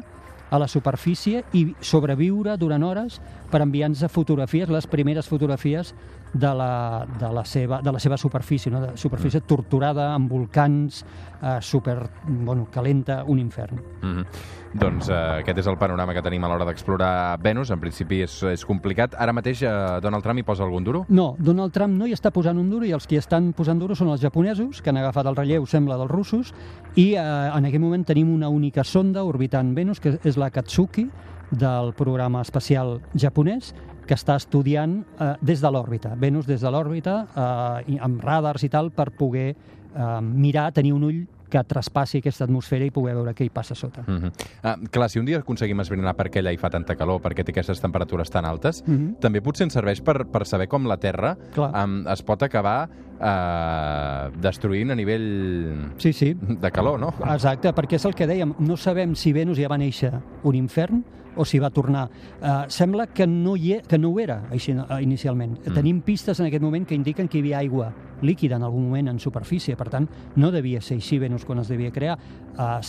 a 0.50 0.58
la 0.58 0.68
superfície 0.68 1.42
i 1.52 1.66
sobreviure 1.80 2.56
durant 2.56 2.86
hores 2.86 3.18
per 3.50 3.60
enviar-nos 3.60 4.06
fotografies, 4.12 4.70
les 4.70 4.86
primeres 4.86 5.28
fotografies 5.28 5.94
de 6.32 6.54
la, 6.54 7.06
de 7.18 7.32
la, 7.32 7.44
seva, 7.44 7.80
de 7.82 7.92
la 7.92 7.98
seva 7.98 8.16
superfície, 8.16 8.70
no? 8.72 8.80
de 8.80 8.96
superfície 8.96 9.40
torturada, 9.40 10.12
amb 10.14 10.30
volcans, 10.30 11.04
eh, 11.42 11.58
super, 11.60 12.08
bueno, 12.26 12.68
calenta, 12.70 13.24
un 13.24 13.38
infern. 13.38 13.76
Mm 14.02 14.16
-hmm. 14.16 14.26
Doncs 14.74 15.08
eh, 15.08 15.14
aquest 15.40 15.58
és 15.58 15.66
el 15.66 15.78
panorama 15.78 16.12
que 16.12 16.22
tenim 16.22 16.44
a 16.44 16.48
l'hora 16.48 16.64
d'explorar 16.64 17.38
Venus. 17.40 17.70
En 17.70 17.80
principi 17.80 18.22
és, 18.22 18.42
és 18.42 18.64
complicat. 18.64 19.14
Ara 19.18 19.32
mateix 19.32 19.62
eh, 19.62 20.00
Donald 20.02 20.22
Trump 20.22 20.38
hi 20.38 20.42
posa 20.42 20.64
algun 20.64 20.84
duro? 20.84 21.06
No, 21.08 21.36
Donald 21.38 21.72
Trump 21.72 21.96
no 21.96 22.06
hi 22.06 22.12
està 22.12 22.30
posant 22.30 22.58
un 22.58 22.68
duro 22.70 22.84
i 22.84 22.92
els 22.92 23.06
que 23.06 23.14
hi 23.14 23.18
estan 23.18 23.52
posant 23.52 23.78
duro 23.78 23.94
són 23.94 24.08
els 24.08 24.20
japonesos, 24.20 24.82
que 24.82 24.90
han 24.90 24.96
agafat 24.96 25.26
el 25.26 25.36
relleu, 25.36 25.66
sembla, 25.66 25.96
dels 25.96 26.10
russos, 26.10 26.54
i 26.96 27.14
eh, 27.14 27.20
en 27.20 27.64
aquest 27.64 27.82
moment 27.82 28.04
tenim 28.04 28.34
una 28.34 28.48
única 28.48 28.84
sonda 28.84 29.24
orbitant 29.24 29.74
Venus, 29.74 30.00
que 30.00 30.18
és 30.22 30.36
la 30.36 30.50
Katsuki, 30.50 31.08
del 31.50 31.94
programa 31.96 32.42
espacial 32.42 33.00
japonès, 33.16 33.74
que 34.08 34.16
està 34.16 34.38
estudiant 34.40 35.00
eh, 35.20 35.32
des 35.44 35.60
de 35.62 35.72
l'òrbita, 35.72 36.14
Venus 36.18 36.48
des 36.48 36.64
de 36.64 36.72
l'òrbita, 36.72 37.18
eh, 37.28 37.98
amb 38.00 38.22
radars 38.24 38.64
i 38.64 38.72
tal, 38.72 38.90
per 38.90 39.10
poder 39.16 39.50
eh, 39.52 40.20
mirar, 40.22 40.70
tenir 40.72 40.94
un 40.96 41.04
ull 41.08 41.26
que 41.48 41.62
traspassi 41.64 42.20
aquesta 42.20 42.44
atmosfera 42.44 42.84
i 42.84 42.92
poder 42.92 43.14
veure 43.16 43.32
què 43.36 43.46
hi 43.46 43.52
passa 43.52 43.74
sota. 43.74 44.02
Mm 44.06 44.18
-hmm. 44.18 44.32
ah, 44.62 44.76
clar, 44.90 45.08
si 45.08 45.18
un 45.18 45.26
dia 45.26 45.38
aconseguim 45.38 45.80
esbrinar 45.80 46.14
per 46.14 46.28
què 46.30 46.40
allà 46.40 46.52
hi 46.52 46.58
fa 46.58 46.70
tanta 46.70 46.94
calor, 46.94 47.20
per 47.22 47.32
què 47.32 47.44
té 47.44 47.52
aquestes 47.52 47.80
temperatures 47.80 48.30
tan 48.30 48.44
altes, 48.44 48.84
mm 48.86 48.94
-hmm. 48.94 49.18
també 49.20 49.40
potser 49.40 49.64
ens 49.64 49.72
serveix 49.72 50.00
per, 50.00 50.26
per 50.26 50.46
saber 50.46 50.68
com 50.68 50.86
la 50.86 50.98
Terra 50.98 51.36
um, 51.56 52.06
es 52.06 52.22
pot 52.22 52.42
acabar 52.42 52.88
eh, 53.20 54.30
destruint 54.40 54.90
a 54.90 54.94
nivell 54.94 55.92
sí, 55.96 56.12
sí. 56.12 56.36
de 56.38 56.70
calor, 56.70 57.00
no? 57.00 57.14
Exacte, 57.32 57.72
perquè 57.74 57.94
és 57.94 58.04
el 58.04 58.14
que 58.14 58.26
dèiem, 58.26 58.54
no 58.58 58.76
sabem 58.76 59.14
si 59.14 59.32
Venus 59.32 59.58
ja 59.58 59.68
va 59.68 59.78
néixer 59.78 60.12
un 60.42 60.54
infern 60.54 61.04
o 61.36 61.44
si 61.44 61.58
va 61.58 61.70
tornar. 61.70 62.08
Uh, 62.40 62.66
sembla 62.68 63.08
que 63.12 63.26
no, 63.26 63.56
hi 63.56 63.74
e, 63.78 63.80
que 63.86 63.98
no 63.98 64.10
ho 64.10 64.20
era 64.20 64.42
així, 64.50 64.74
uh, 64.74 65.00
inicialment. 65.02 65.58
Mm. 65.60 65.74
Tenim 65.74 66.02
pistes 66.06 66.40
en 66.40 66.48
aquest 66.48 66.64
moment 66.64 66.86
que 66.86 66.96
indiquen 66.96 67.28
que 67.28 67.38
hi 67.38 67.44
havia 67.46 67.58
aigua 67.62 67.92
líquida 68.22 68.56
en 68.56 68.64
algun 68.66 68.88
moment 68.88 69.12
en 69.12 69.20
superfície, 69.22 69.76
per 69.78 69.88
tant, 69.92 70.08
no 70.36 70.50
devia 70.50 70.80
ser 70.82 70.96
així 70.98 71.20
Venus 71.22 71.44
quan 71.46 71.62
es 71.62 71.70
devia 71.70 71.92
crear. 71.94 72.18
Uh, 72.58 72.80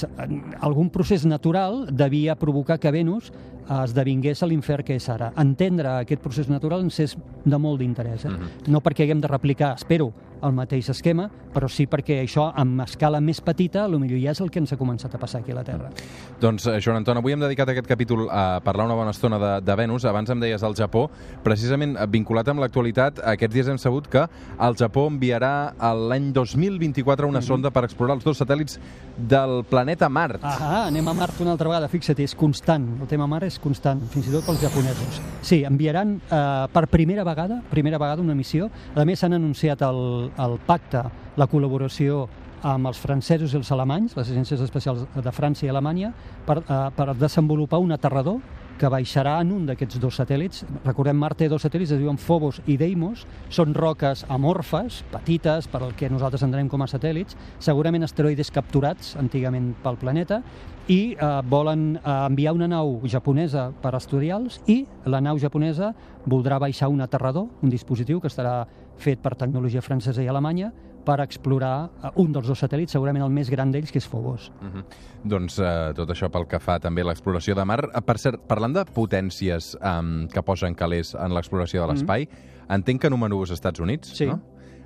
algun 0.66 0.90
procés 0.90 1.26
natural 1.30 1.86
devia 1.92 2.36
provocar 2.40 2.80
que 2.80 2.92
Venus 2.92 3.32
esdevingués 3.70 4.42
l'infern 4.50 4.84
que 4.84 4.96
és 4.96 5.10
ara. 5.10 5.32
Entendre 5.38 5.90
aquest 6.00 6.22
procés 6.22 6.50
natural 6.50 6.82
ens 6.82 7.00
és 7.00 7.18
de 7.46 7.58
molt 7.58 7.80
d'interès. 7.80 8.26
Eh? 8.26 8.30
Mm 8.30 8.36
-hmm. 8.36 8.68
No 8.68 8.82
perquè 8.82 9.04
haguem 9.04 9.22
de 9.22 9.28
replicar, 9.28 9.76
espero, 9.76 10.14
el 10.44 10.54
mateix 10.56 10.90
esquema, 10.90 11.30
però 11.54 11.68
sí 11.72 11.86
perquè 11.90 12.20
això, 12.24 12.50
amb 12.56 12.84
escala 12.86 13.20
més 13.20 13.42
petita, 13.42 13.88
potser 13.90 14.22
ja 14.22 14.32
és 14.32 14.42
el 14.42 14.52
que 14.52 14.60
ens 14.60 14.74
ha 14.74 14.78
començat 14.78 15.14
a 15.16 15.20
passar 15.20 15.42
aquí 15.42 15.52
a 15.52 15.56
la 15.56 15.64
Terra. 15.64 15.90
Mm. 15.90 16.40
Doncs, 16.40 16.68
eh, 16.68 16.80
Joan 16.82 16.98
Anton, 16.98 17.18
avui 17.18 17.34
hem 17.34 17.40
dedicat 17.40 17.70
aquest 17.70 17.88
capítol 17.88 18.28
a 18.32 18.62
parlar 18.64 18.86
una 18.86 18.96
bona 18.96 19.12
estona 19.12 19.40
de, 19.40 19.52
de 19.66 19.76
Venus. 19.76 20.06
Abans 20.06 20.30
em 20.30 20.40
deies 20.40 20.64
al 20.64 20.76
Japó, 20.76 21.10
precisament 21.44 21.98
vinculat 22.10 22.48
amb 22.48 22.64
l'actualitat, 22.64 23.20
aquests 23.34 23.54
dies 23.54 23.68
hem 23.68 23.78
sabut 23.78 24.08
que 24.08 24.26
el 24.60 24.78
Japó 24.80 25.08
enviarà 25.10 25.74
l'any 25.80 26.32
2024 26.34 27.28
una 27.28 27.40
mm 27.40 27.42
-hmm. 27.42 27.48
sonda 27.48 27.72
per 27.72 27.84
explorar 27.84 28.16
els 28.16 28.24
dos 28.24 28.40
satèl·lits 28.40 28.80
del 29.18 29.64
planeta 29.70 30.10
Mart. 30.10 30.40
Ah, 30.44 30.88
anem 30.88 31.08
a 31.08 31.14
Mart 31.14 31.40
una 31.42 31.52
altra 31.52 31.68
vegada, 31.68 31.88
fixa't, 31.88 32.20
és 32.20 32.36
constant. 32.36 33.02
El 33.02 33.08
tema 33.08 33.28
Mart 33.28 33.46
és 33.46 33.59
constant, 33.64 34.02
fins 34.14 34.30
i 34.30 34.34
tot 34.34 34.46
pels 34.48 34.62
japonesos. 34.64 35.22
Sí, 35.46 35.64
enviaran 35.68 36.18
eh, 36.20 36.68
per 36.74 36.86
primera 36.92 37.26
vegada, 37.28 37.62
primera 37.72 38.00
vegada 38.02 38.24
una 38.24 38.36
missió. 38.36 38.70
A 38.96 39.06
més, 39.08 39.20
s'han 39.22 39.38
anunciat 39.38 39.82
el, 39.88 40.30
el 40.40 40.60
pacte, 40.68 41.04
la 41.40 41.48
col·laboració 41.50 42.28
amb 42.64 42.90
els 42.90 43.00
francesos 43.00 43.54
i 43.54 43.60
els 43.60 43.72
alemanys, 43.72 44.16
les 44.18 44.32
agències 44.34 44.62
especials 44.62 45.06
de 45.16 45.32
França 45.32 45.66
i 45.66 45.70
Alemanya, 45.72 46.12
per, 46.48 46.60
eh, 46.64 46.80
per 46.96 47.14
desenvolupar 47.16 47.80
un 47.80 47.96
aterrador 47.96 48.40
que 48.80 48.90
baixarà 48.90 49.36
en 49.44 49.52
un 49.52 49.66
d'aquests 49.68 50.00
dos 50.00 50.16
satèl·lits. 50.22 50.64
Recordem, 50.86 51.18
Mart 51.20 51.38
té 51.42 51.50
dos 51.52 51.66
satèl·lits, 51.66 51.92
es 51.94 52.00
diuen 52.00 52.18
Phobos 52.18 52.62
i 52.72 52.78
Deimos. 52.80 53.26
Són 53.52 53.76
roques 53.76 54.24
amorfes, 54.32 55.02
petites, 55.12 55.68
per 55.68 55.84
al 55.84 55.94
que 56.00 56.10
nosaltres 56.10 56.46
entenem 56.48 56.72
com 56.72 56.82
a 56.82 56.90
satèl·lits, 56.90 57.36
segurament 57.60 58.08
asteroides 58.08 58.52
capturats 58.56 59.16
antigament 59.20 59.74
pel 59.84 60.00
planeta, 60.00 60.42
i 60.90 61.14
eh, 61.14 61.32
volen 61.46 61.92
eh, 61.98 62.12
enviar 62.26 62.56
una 62.58 62.70
nau 62.72 62.98
japonesa 63.06 63.70
per 63.84 63.94
estudiar-los 64.00 64.62
i 64.72 64.82
la 65.06 65.22
nau 65.22 65.38
japonesa 65.38 65.92
voldrà 66.26 66.58
baixar 66.60 66.90
un 66.90 67.04
aterrador, 67.06 67.50
un 67.62 67.70
dispositiu 67.70 68.20
que 68.20 68.32
estarà 68.32 68.64
fet 69.00 69.22
per 69.22 69.36
tecnologia 69.38 69.84
francesa 69.86 70.24
i 70.24 70.28
alemanya, 70.28 70.72
per 71.06 71.20
explorar 71.24 71.90
eh, 72.04 72.12
un 72.22 72.34
dels 72.36 72.48
dos 72.48 72.62
satèl·lits, 72.64 72.94
segurament 72.96 73.24
el 73.26 73.34
més 73.34 73.50
gran 73.50 73.72
d'ells, 73.72 73.92
que 73.92 74.00
és 74.02 74.08
Phobos. 74.08 74.52
Uh 74.62 74.68
-huh. 74.68 74.84
Doncs 75.24 75.60
eh, 75.60 75.94
tot 75.96 76.10
això 76.10 76.30
pel 76.30 76.48
que 76.48 76.60
fa 76.60 76.80
també 76.80 77.02
a 77.02 77.06
l'exploració 77.06 77.56
de 77.56 77.66
mar. 77.66 77.80
Eh, 77.94 78.02
per 78.02 78.18
cert, 78.18 78.48
parlant 78.48 78.74
de 78.74 78.86
potències 78.86 79.76
um, 79.82 80.28
que 80.28 80.42
posen 80.42 80.76
calés 80.76 81.16
en 81.16 81.34
l'exploració 81.34 81.82
de 81.82 81.94
l'espai, 81.94 82.24
uh 82.24 82.28
-huh. 82.28 82.76
entenc 82.76 83.02
que 83.02 83.10
número 83.10 83.38
2 83.38 83.52
Estats 83.52 83.80
Units, 83.80 84.08
sí. 84.16 84.26
no? 84.26 84.40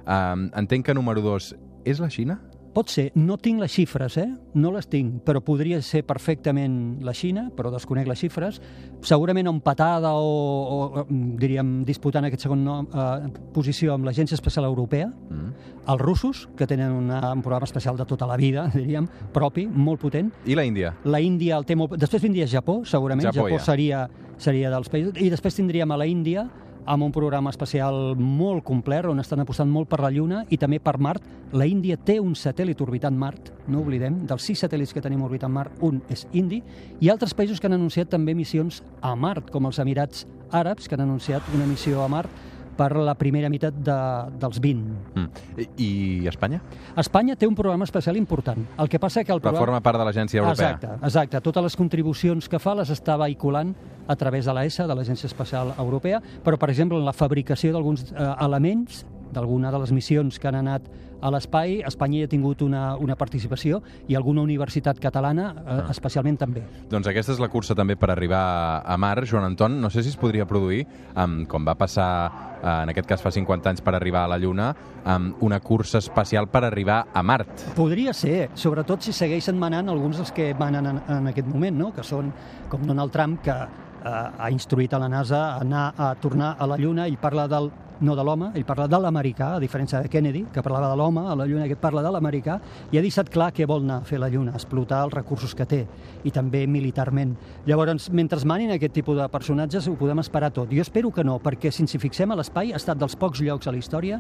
Um, 0.06 0.50
entenc 0.56 0.86
que 0.86 0.94
número 0.94 1.22
2 1.22 1.56
és 1.86 2.00
la 2.00 2.10
Xina? 2.10 2.40
Pot 2.74 2.90
ser, 2.90 3.12
no 3.14 3.36
tinc 3.38 3.62
les 3.62 3.70
xifres, 3.70 4.16
eh? 4.18 4.26
no 4.58 4.72
les 4.74 4.88
tinc, 4.90 5.20
però 5.28 5.44
podria 5.46 5.78
ser 5.86 6.02
perfectament 6.10 7.04
la 7.06 7.14
Xina, 7.14 7.44
però 7.54 7.70
desconec 7.70 8.08
les 8.10 8.18
xifres. 8.18 8.58
Segurament 9.06 9.46
empatada 9.52 10.16
o, 10.18 10.32
o 10.74 11.04
diríem, 11.38 11.84
disputant 11.86 12.26
aquest 12.26 12.48
segon 12.48 12.64
nom, 12.66 12.88
eh, 12.90 13.30
posició 13.54 13.94
amb 13.94 14.10
l'Agència 14.10 14.34
Espacial 14.40 14.66
Europea, 14.66 15.12
mm. 15.12 15.70
els 15.94 16.02
russos, 16.02 16.48
que 16.58 16.66
tenen 16.70 16.98
una, 16.98 17.22
un 17.36 17.46
programa 17.46 17.70
especial 17.70 18.00
de 18.00 18.10
tota 18.10 18.26
la 18.26 18.40
vida, 18.42 18.66
diríem, 18.74 19.06
propi, 19.36 19.68
molt 19.70 20.02
potent. 20.02 20.34
I 20.50 20.58
la 20.58 20.66
Índia? 20.66 20.96
La 21.06 21.22
Índia 21.22 21.62
el 21.62 21.70
té 21.70 21.78
molt... 21.78 21.94
Després 22.02 22.26
vindria 22.26 22.50
Japó, 22.50 22.82
segurament. 22.90 23.30
Japó, 23.30 23.46
Japó 23.46 23.62
ja. 23.62 23.68
seria, 23.70 24.04
seria 24.42 24.74
dels 24.74 24.90
països. 24.90 25.22
I 25.22 25.30
després 25.30 25.62
tindríem 25.62 25.94
a 25.94 26.02
la 26.02 26.10
Índia, 26.10 26.50
amb 26.86 27.04
un 27.04 27.12
programa 27.16 27.52
especial 27.54 28.16
molt 28.20 28.64
complet 28.68 29.08
on 29.10 29.20
estan 29.22 29.44
apostant 29.44 29.70
molt 29.72 29.90
per 29.92 30.02
la 30.04 30.12
Lluna 30.12 30.44
i 30.50 30.58
també 30.60 30.80
per 30.84 30.98
Mart. 31.00 31.26
La 31.54 31.68
Índia 31.70 31.98
té 31.98 32.20
un 32.20 32.34
satèl·lit 32.38 32.82
orbitant 32.84 33.16
Mart, 33.18 33.52
no 33.68 33.82
oblidem, 33.84 34.24
dels 34.28 34.48
sis 34.50 34.64
satèl·lits 34.64 34.94
que 34.94 35.04
tenim 35.04 35.24
orbitant 35.24 35.54
Mart, 35.54 35.78
un 35.82 36.02
és 36.12 36.26
indi, 36.34 36.62
i 37.00 37.12
altres 37.14 37.36
països 37.38 37.60
que 37.60 37.70
han 37.70 37.78
anunciat 37.78 38.12
també 38.12 38.36
missions 38.36 38.82
a 39.02 39.16
Mart, 39.16 39.52
com 39.54 39.70
els 39.70 39.80
Emirats 39.80 40.26
Àrabs, 40.52 40.88
que 40.88 40.98
han 40.98 41.06
anunciat 41.08 41.48
una 41.56 41.68
missió 41.70 42.04
a 42.04 42.10
Mart 42.12 42.53
per 42.78 42.90
la 42.98 43.16
primera 43.20 43.50
meitat 43.52 43.76
de, 43.86 43.98
dels 44.42 44.60
20. 44.64 44.98
Mm. 45.16 45.46
I, 45.58 45.68
I 45.86 46.28
Espanya? 46.32 46.62
Espanya 46.98 47.38
té 47.40 47.48
un 47.50 47.56
programa 47.56 47.88
especial 47.88 48.18
important. 48.18 48.66
El 48.78 48.90
que 48.90 49.00
passa 49.00 49.24
que 49.24 49.34
el 49.34 49.42
programa... 49.42 49.66
forma 49.66 49.82
part 49.86 50.02
de 50.02 50.08
l'Agència 50.10 50.42
Europea. 50.42 50.76
Exacte, 50.76 51.06
exacte. 51.06 51.42
Totes 51.46 51.68
les 51.70 51.80
contribucions 51.80 52.50
que 52.50 52.62
fa 52.62 52.76
les 52.80 52.92
està 52.94 53.18
vehiculant 53.22 53.74
a 54.08 54.18
través 54.20 54.46
de 54.50 54.54
l'ESA, 54.58 54.88
de 54.90 54.98
l'Agència 54.98 55.30
Espacial 55.30 55.74
Europea, 55.78 56.22
però, 56.44 56.60
per 56.60 56.70
exemple, 56.74 57.00
en 57.00 57.08
la 57.08 57.16
fabricació 57.16 57.74
d'alguns 57.76 58.10
eh, 58.12 58.30
elements 58.44 59.04
d'alguna 59.34 59.72
de 59.74 59.80
les 59.82 59.92
missions 59.92 60.38
que 60.40 60.48
han 60.48 60.60
anat 60.62 60.86
a 61.24 61.32
l'espai, 61.32 61.78
Espanya 61.88 62.20
hi 62.20 62.26
ha 62.28 62.30
tingut 62.32 62.62
una, 62.66 62.84
una 63.00 63.16
participació 63.20 63.80
i 64.12 64.18
alguna 64.20 64.44
universitat 64.44 65.00
catalana 65.02 65.50
eh, 65.54 65.76
ah. 65.78 65.86
especialment 65.94 66.40
també. 66.42 66.64
Doncs 66.92 67.08
aquesta 67.10 67.36
és 67.36 67.42
la 67.42 67.50
cursa 67.52 67.76
també 67.80 67.96
per 68.00 68.12
arribar 68.12 68.44
a 68.84 68.98
Mar. 69.00 69.16
Joan 69.30 69.48
Anton, 69.48 69.80
no 69.82 69.92
sé 69.94 70.04
si 70.04 70.12
es 70.12 70.20
podria 70.20 70.46
produir, 70.50 70.84
um, 71.16 71.44
com 71.50 71.64
va 71.64 71.78
passar 71.80 72.10
uh, 72.28 72.82
en 72.82 72.92
aquest 72.92 73.08
cas 73.08 73.24
fa 73.24 73.32
50 73.32 73.72
anys 73.72 73.84
per 73.86 73.94
arribar 73.96 74.26
a 74.26 74.34
la 74.34 74.40
Lluna, 74.42 74.72
um, 75.06 75.30
una 75.48 75.62
cursa 75.64 76.02
espacial 76.04 76.50
per 76.52 76.66
arribar 76.68 77.06
a 77.14 77.24
Mart. 77.24 77.70
Podria 77.78 78.14
ser, 78.18 78.50
sobretot 78.60 79.06
si 79.06 79.16
segueixen 79.16 79.60
manant 79.60 79.92
alguns 79.94 80.20
dels 80.20 80.34
que 80.36 80.52
manen 80.60 80.92
en, 80.92 81.02
en 81.20 81.32
aquest 81.32 81.48
moment, 81.48 81.80
no? 81.86 81.94
que 81.96 82.04
són 82.04 82.34
com 82.72 82.84
Donald 82.90 83.16
Trump, 83.16 83.40
que 83.46 83.56
uh, 83.56 84.12
ha 84.12 84.52
instruït 84.52 84.94
a 84.94 85.00
la 85.00 85.10
NASA 85.12 85.46
a 85.54 85.64
anar 85.64 85.88
a 85.96 86.14
tornar 86.20 86.56
a 86.60 86.68
la 86.68 86.80
Lluna, 86.82 87.08
ell 87.08 87.20
parla 87.22 87.48
del 87.48 87.72
no 88.04 88.16
de 88.16 88.24
l'home, 88.28 88.52
ell 88.54 88.66
parla 88.68 88.90
de 88.92 89.00
l'americà, 89.00 89.54
a 89.56 89.62
diferència 89.64 90.02
de 90.04 90.12
Kennedy, 90.12 90.44
que 90.54 90.62
parlava 90.62 90.90
de 90.92 91.00
l'home, 91.00 91.24
a 91.24 91.36
la 91.40 91.48
Lluna 91.48 91.66
aquest 91.66 91.82
parla 91.82 92.04
de 92.04 92.12
l'americà, 92.12 92.60
i 92.92 93.00
ha 93.00 93.04
deixat 93.04 93.32
clar 93.32 93.52
què 93.56 93.68
vol 93.70 93.86
anar 93.86 94.02
a 94.02 94.08
fer 94.08 94.20
la 94.20 94.30
Lluna, 94.30 94.54
explotar 94.58 95.04
els 95.08 95.16
recursos 95.16 95.56
que 95.56 95.68
té, 95.70 95.82
i 96.24 96.32
també 96.36 96.66
militarment. 96.68 97.36
Llavors, 97.66 98.10
mentre 98.12 98.42
manin 98.46 98.74
aquest 98.76 98.94
tipus 99.00 99.18
de 99.18 99.30
personatges, 99.32 99.88
ho 99.88 99.96
podem 99.96 100.20
esperar 100.20 100.52
tot. 100.52 100.72
Jo 100.74 100.84
espero 100.84 101.12
que 101.16 101.24
no, 101.24 101.40
perquè 101.40 101.72
si 101.72 101.86
ens 101.86 101.96
hi 101.96 102.02
fixem 102.02 102.32
a 102.32 102.40
l'espai, 102.40 102.74
ha 102.74 102.82
estat 102.82 103.00
dels 103.00 103.16
pocs 103.16 103.42
llocs 103.42 103.68
a 103.68 103.74
la 103.74 103.80
història 103.80 104.20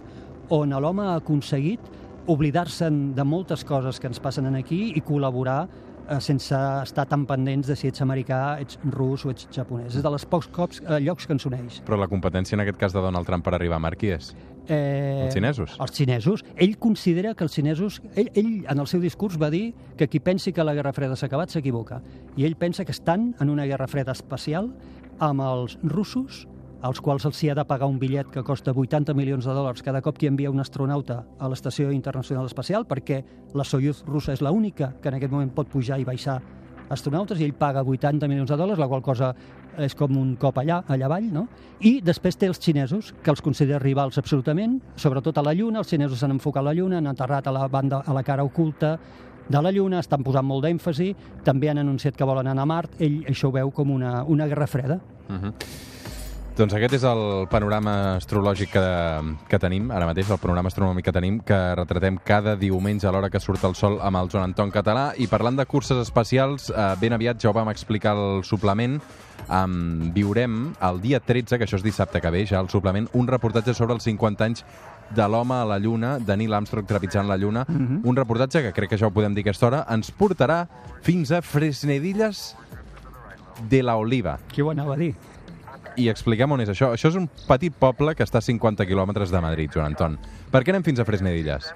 on 0.54 0.74
l'home 0.76 1.06
ha 1.08 1.16
aconseguit 1.16 1.80
oblidar-se'n 2.28 3.14
de 3.16 3.24
moltes 3.28 3.64
coses 3.68 4.00
que 4.00 4.08
ens 4.08 4.20
passen 4.24 4.48
aquí 4.56 4.94
i 4.96 5.02
col·laborar 5.04 5.68
sense 6.20 6.56
estar 6.84 7.06
tan 7.10 7.26
pendents 7.30 7.68
de 7.68 7.76
si 7.80 7.90
ets 7.90 8.04
americà, 8.04 8.60
ets 8.64 8.80
rus 8.92 9.26
o 9.26 9.32
ets 9.34 9.48
japonès. 9.54 9.96
És 9.96 10.04
de 10.04 10.12
les 10.14 10.26
pocs 10.30 10.50
cops, 10.54 10.82
eh, 10.84 11.00
llocs 11.04 11.28
que 11.28 11.34
ens 11.34 11.46
uneix. 11.50 11.82
Però 11.88 12.00
la 12.00 12.10
competència 12.12 12.56
en 12.56 12.64
aquest 12.66 12.80
cas 12.80 12.94
de 12.94 13.02
Donald 13.04 13.28
Trump 13.28 13.44
per 13.44 13.56
arribar 13.56 13.78
a 13.78 13.84
Mar, 13.84 13.96
qui 13.96 14.12
és? 14.14 14.34
Eh, 14.68 15.26
els 15.26 15.34
xinesos? 15.36 15.76
Els 15.80 15.92
xinesos. 15.92 16.44
Ell 16.56 16.78
considera 16.78 17.34
que 17.36 17.44
els 17.44 17.54
xinesos... 17.54 18.02
Ell, 18.16 18.32
ell, 18.36 18.66
en 18.70 18.80
el 18.80 18.88
seu 18.88 19.02
discurs, 19.04 19.40
va 19.40 19.50
dir 19.50 19.74
que 19.98 20.08
qui 20.08 20.20
pensi 20.20 20.54
que 20.54 20.64
la 20.64 20.74
Guerra 20.74 20.94
Freda 20.94 21.18
s'ha 21.20 21.28
acabat 21.28 21.52
s'equivoca. 21.52 22.02
I 22.38 22.48
ell 22.48 22.56
pensa 22.56 22.86
que 22.86 22.96
estan 22.96 23.34
en 23.40 23.50
una 23.50 23.66
Guerra 23.66 23.88
Freda 23.88 24.16
espacial 24.16 24.72
amb 25.20 25.44
els 25.44 25.78
russos, 25.84 26.48
als 26.84 27.00
quals 27.00 27.24
els 27.24 27.40
hi 27.40 27.50
ha 27.50 27.56
de 27.56 27.64
pagar 27.64 27.88
un 27.88 27.96
bitllet 28.00 28.28
que 28.28 28.44
costa 28.44 28.74
80 28.76 29.14
milions 29.16 29.46
de 29.48 29.54
dòlars 29.56 29.82
cada 29.82 30.02
cop 30.04 30.18
que 30.20 30.28
envia 30.28 30.52
un 30.52 30.60
astronauta 30.60 31.22
a 31.40 31.48
l'Estació 31.48 31.94
Internacional 31.96 32.50
Espacial, 32.50 32.84
perquè 32.84 33.22
la 33.56 33.64
Soyuz 33.64 34.04
russa 34.06 34.34
és 34.36 34.44
l'única 34.44 34.92
que 35.00 35.08
en 35.08 35.16
aquest 35.16 35.32
moment 35.32 35.54
pot 35.56 35.72
pujar 35.72 36.02
i 36.02 36.04
baixar 36.04 36.42
astronautes 36.92 37.40
i 37.40 37.48
ell 37.48 37.56
paga 37.56 37.86
80 37.88 38.28
milions 38.28 38.52
de 38.52 38.58
dòlars, 38.60 38.82
la 38.82 38.90
qual 38.92 39.02
cosa 39.02 39.32
és 39.80 39.96
com 39.96 40.12
un 40.20 40.36
cop 40.36 40.60
allà, 40.60 40.82
allà 40.92 41.08
avall, 41.08 41.30
no? 41.32 41.46
I 41.80 42.02
després 42.04 42.36
té 42.36 42.52
els 42.52 42.60
xinesos, 42.60 43.14
que 43.24 43.32
els 43.32 43.42
considera 43.42 43.80
rivals 43.80 44.20
absolutament, 44.20 44.76
sobretot 45.00 45.40
a 45.40 45.46
la 45.48 45.56
Lluna, 45.56 45.80
els 45.80 45.90
xinesos 45.90 46.20
s'han 46.20 46.36
enfocat 46.36 46.62
a 46.62 46.68
la 46.68 46.76
Lluna, 46.76 47.00
han 47.00 47.08
aterrat 47.08 47.48
a 47.48 47.56
la 47.56 47.70
banda, 47.72 48.04
a 48.06 48.14
la 48.14 48.26
cara 48.28 48.44
oculta 48.44 48.98
de 49.48 49.64
la 49.64 49.72
Lluna, 49.72 50.04
estan 50.04 50.24
posant 50.24 50.46
molt 50.46 50.68
d'èmfasi, 50.68 51.14
també 51.48 51.72
han 51.72 51.80
anunciat 51.80 52.20
que 52.20 52.28
volen 52.28 52.52
anar 52.52 52.68
a 52.68 52.72
Mart, 52.76 53.00
ell 53.00 53.24
això 53.32 53.48
ho 53.48 53.56
veu 53.56 53.72
com 53.72 53.96
una, 53.96 54.22
una 54.28 54.52
guerra 54.52 54.68
freda. 54.68 55.00
Doncs 56.54 56.76
aquest 56.78 56.94
és 57.00 57.04
el 57.10 57.48
panorama 57.50 57.94
astrològic 58.20 58.76
que, 58.76 58.82
que 59.50 59.58
tenim 59.58 59.88
ara 59.90 60.06
mateix, 60.06 60.28
el 60.30 60.38
panorama 60.38 60.70
astronòmic 60.70 61.08
que 61.08 61.14
tenim, 61.16 61.40
que 61.42 61.58
retratem 61.80 62.20
cada 62.22 62.54
diumenge 62.62 63.08
a 63.10 63.14
l'hora 63.16 63.32
que 63.34 63.42
surt 63.42 63.66
el 63.66 63.74
sol 63.74 63.98
amb 64.06 64.20
el 64.20 64.30
Joan 64.30 64.52
Anton 64.52 64.70
Català. 64.76 65.08
I 65.18 65.26
parlant 65.32 65.58
de 65.58 65.66
curses 65.66 65.98
espacials, 65.98 66.70
eh, 66.70 66.86
ben 67.02 67.18
aviat 67.18 67.42
ja 67.42 67.50
ho 67.50 67.56
vam 67.58 67.74
explicar 67.74 68.14
al 68.14 68.46
suplement, 68.46 69.00
um, 69.48 70.14
viurem 70.14 70.62
el 70.78 71.02
dia 71.02 71.24
13, 71.26 71.58
que 71.58 71.66
això 71.66 71.82
és 71.82 71.88
dissabte 71.90 72.22
que 72.22 72.30
ve, 72.30 72.46
ja 72.46 72.62
al 72.62 72.70
suplement, 72.70 73.10
un 73.18 73.34
reportatge 73.34 73.74
sobre 73.74 73.98
els 73.98 74.06
50 74.06 74.46
anys 74.46 74.64
de 75.10 75.26
l'home 75.26 75.58
a 75.58 75.66
la 75.66 75.82
Lluna, 75.82 76.20
de 76.20 76.38
Neil 76.38 76.54
Armstrong 76.54 76.86
trepitjant 76.86 77.34
la 77.34 77.42
Lluna. 77.42 77.66
Un 78.06 78.16
reportatge 78.16 78.62
que 78.62 78.78
crec 78.78 78.94
que 78.94 79.02
ja 79.02 79.10
ho 79.10 79.16
podem 79.16 79.34
dir 79.34 79.42
a 79.42 79.50
aquesta 79.50 79.72
hora, 79.72 79.86
ens 79.90 80.14
portarà 80.14 80.68
fins 81.02 81.34
a 81.34 81.42
Fresnedilles 81.42 82.52
de 83.70 83.82
la 83.82 83.98
Oliva. 83.98 84.38
Qui 84.54 84.62
ho 84.62 84.70
anava 84.70 84.94
a 84.94 85.02
dir? 85.02 85.16
I 85.98 86.10
expliquem 86.10 86.52
on 86.52 86.62
és 86.64 86.70
això. 86.74 86.92
Això 86.96 87.12
és 87.12 87.18
un 87.20 87.28
petit 87.48 87.74
poble 87.78 88.16
que 88.18 88.26
està 88.26 88.40
a 88.42 88.46
50 88.46 88.86
quilòmetres 88.90 89.32
de 89.34 89.42
Madrid, 89.44 89.72
Joan 89.74 89.92
Anton. 89.94 90.18
Per 90.52 90.64
què 90.64 90.74
anem 90.74 90.86
fins 90.86 91.00
a 91.00 91.06
Fresnedilles? 91.06 91.70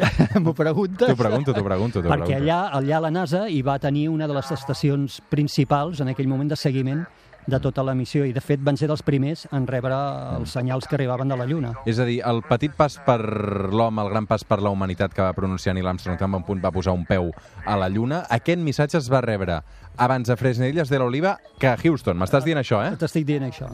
M'ho 0.42 0.52
preguntes? 0.54 1.08
T'ho 1.08 1.16
pregunto, 1.18 1.52
t'ho 1.52 1.64
pregunto, 1.64 2.00
Perquè 2.00 2.10
pregunto. 2.12 2.36
allà, 2.36 2.60
allà 2.78 3.00
la 3.06 3.10
NASA 3.10 3.46
hi 3.50 3.60
va 3.66 3.78
tenir 3.82 4.08
una 4.08 4.28
de 4.30 4.36
les 4.36 4.52
estacions 4.54 5.20
principals 5.28 6.00
en 6.00 6.12
aquell 6.12 6.28
moment 6.30 6.52
de 6.52 6.56
seguiment 6.56 7.02
de 7.46 7.60
tota 7.60 7.82
la 7.86 7.94
missió 7.94 8.24
i 8.28 8.34
de 8.36 8.42
fet 8.44 8.60
van 8.62 8.76
ser 8.76 8.88
dels 8.90 9.02
primers 9.06 9.46
en 9.52 9.66
rebre 9.68 9.96
els 10.36 10.52
senyals 10.56 10.86
que 10.88 10.96
arribaven 10.98 11.30
de 11.30 11.38
la 11.38 11.46
Lluna. 11.48 11.72
És 11.88 11.98
a 11.98 12.06
dir, 12.08 12.20
el 12.26 12.42
petit 12.46 12.74
pas 12.76 12.98
per 13.06 13.20
l'home, 13.72 14.02
el 14.04 14.12
gran 14.12 14.28
pas 14.30 14.44
per 14.44 14.60
la 14.62 14.72
humanitat 14.74 15.14
que 15.16 15.24
va 15.24 15.32
pronunciar 15.36 15.74
Neil 15.74 15.88
Armstrong, 15.88 16.18
que 16.18 16.28
en 16.28 16.38
un 16.40 16.46
punt 16.46 16.62
va 16.64 16.72
posar 16.74 16.94
un 16.96 17.06
peu 17.08 17.32
a 17.64 17.78
la 17.80 17.88
Lluna, 17.88 18.24
aquest 18.30 18.60
missatge 18.60 18.98
es 19.00 19.10
va 19.12 19.22
rebre 19.24 19.62
abans 19.96 20.30
a 20.30 20.36
Fresnedilles 20.36 20.88
de 20.88 21.00
l'Oliva 21.00 21.38
que 21.58 21.68
a 21.68 21.76
Houston. 21.76 22.18
M'estàs 22.20 22.46
dient 22.46 22.60
això, 22.60 22.84
eh? 22.84 22.94
T'estic 23.00 23.26
dient 23.28 23.48
això. 23.48 23.72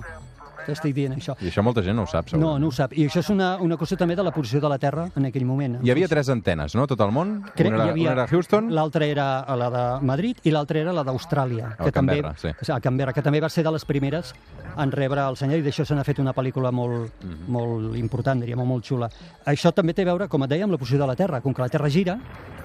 T'estic 0.66 0.94
dient 0.94 1.14
això. 1.16 1.36
I 1.40 1.48
això 1.50 1.62
molta 1.62 1.82
gent 1.82 1.96
no 1.96 2.02
ho 2.02 2.06
sap, 2.06 2.26
No, 2.26 2.30
segurament. 2.30 2.60
no 2.60 2.68
ho 2.68 2.72
sap. 2.72 2.92
I 2.92 3.06
això 3.06 3.20
és 3.20 3.30
una, 3.30 3.56
una 3.62 3.76
cosa 3.76 3.96
també 3.96 4.16
de 4.16 4.22
la 4.22 4.32
posició 4.32 4.60
de 4.60 4.68
la 4.68 4.78
Terra 4.78 5.08
en 5.16 5.24
aquell 5.26 5.44
moment. 5.46 5.78
Hi 5.84 5.90
havia 5.90 6.08
tres 6.08 6.28
antenes, 6.28 6.74
no?, 6.74 6.86
tot 6.86 7.00
el 7.00 7.12
món. 7.12 7.42
Crec 7.54 7.68
una, 7.72 7.76
era, 7.84 7.92
havia- 7.92 8.10
una 8.10 8.12
era 8.22 8.26
Houston, 8.28 8.72
L'altra 8.74 9.06
era 9.06 9.56
la 9.56 9.70
de 9.70 9.84
Madrid 10.06 10.38
i 10.44 10.50
l'altra 10.50 10.78
era 10.80 10.92
la 10.92 11.04
d'Austràlia. 11.04 11.74
A 11.78 11.84
que 11.84 11.92
també, 11.92 12.20
Canberra, 12.20 12.34
sí. 12.38 12.72
A 12.72 12.80
Canberra, 12.80 13.12
que 13.12 13.22
també 13.22 13.40
va 13.40 13.48
ser 13.48 13.62
de 13.64 13.70
les 13.72 13.84
primeres 13.84 14.34
en 14.76 14.90
rebre 14.92 15.20
el 15.28 15.36
senyal 15.36 15.60
i 15.60 15.62
d'això 15.62 15.84
se 15.86 15.94
n'ha 15.94 16.04
fet 16.04 16.18
una 16.18 16.34
pel·lícula 16.34 16.72
molt, 16.72 17.12
Mhm. 17.22 17.46
molt 17.48 17.96
important, 17.96 18.40
diríem, 18.42 18.58
molt 18.66 18.84
xula. 18.84 19.08
Això 19.46 19.72
també 19.72 19.94
té 19.94 20.02
a 20.02 20.06
veure, 20.06 20.28
com 20.28 20.42
et 20.42 20.50
deia, 20.50 20.64
amb 20.64 20.72
la 20.72 20.78
posició 20.78 20.98
de 20.98 21.06
la 21.06 21.14
Terra. 21.16 21.40
Com 21.40 21.54
que 21.54 21.62
la 21.62 21.68
Terra 21.68 21.88
gira, 21.88 22.18